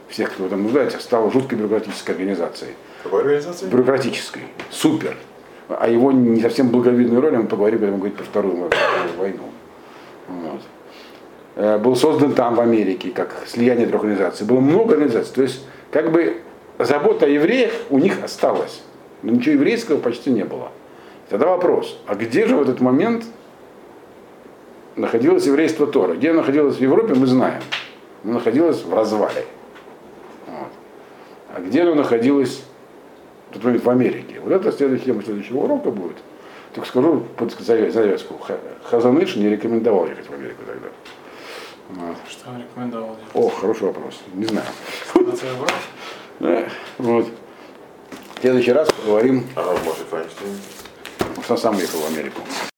[0.07, 2.71] всех, кто этом нуждается, стала жуткой бюрократической организацией.
[3.03, 3.67] Какой организации?
[3.67, 4.43] Бюрократической.
[4.69, 5.15] Супер.
[5.69, 8.69] А его не совсем благовидную роль, мы поговорим, когда мы говорим про Вторую
[9.17, 9.43] войну.
[10.27, 10.61] Вот.
[11.55, 14.47] Э, Был создан там, в Америке, как слияние трех организаций.
[14.47, 15.33] Было много организаций.
[15.35, 16.41] То есть, как бы,
[16.79, 18.81] забота о евреях у них осталась.
[19.21, 20.71] Но ничего еврейского почти не было.
[21.29, 23.25] Тогда вопрос, а где же в этот момент
[24.99, 26.13] находилось еврейство Тора?
[26.15, 27.61] Где оно находилось в Европе, мы знаем.
[28.23, 29.45] Оно находилось в развале.
[30.47, 30.69] Вот.
[31.55, 32.63] А где оно находилось
[33.49, 34.39] в тот момент в Америке.
[34.43, 36.17] Вот это следующая тема следующего урока будет.
[36.73, 38.37] Только скажу под завя- завязку.
[38.37, 40.87] Ха- Хазаныш не рекомендовал ехать в Америку тогда.
[41.89, 42.17] Вот.
[42.29, 43.15] Что он рекомендовал?
[43.33, 44.19] О, хороший вопрос.
[44.33, 44.67] Не знаю.
[46.39, 46.63] Да,
[46.99, 47.27] вот.
[48.35, 50.57] В следующий раз поговорим, А может Файнштейн?
[51.49, 52.41] он сам ехал в Америку.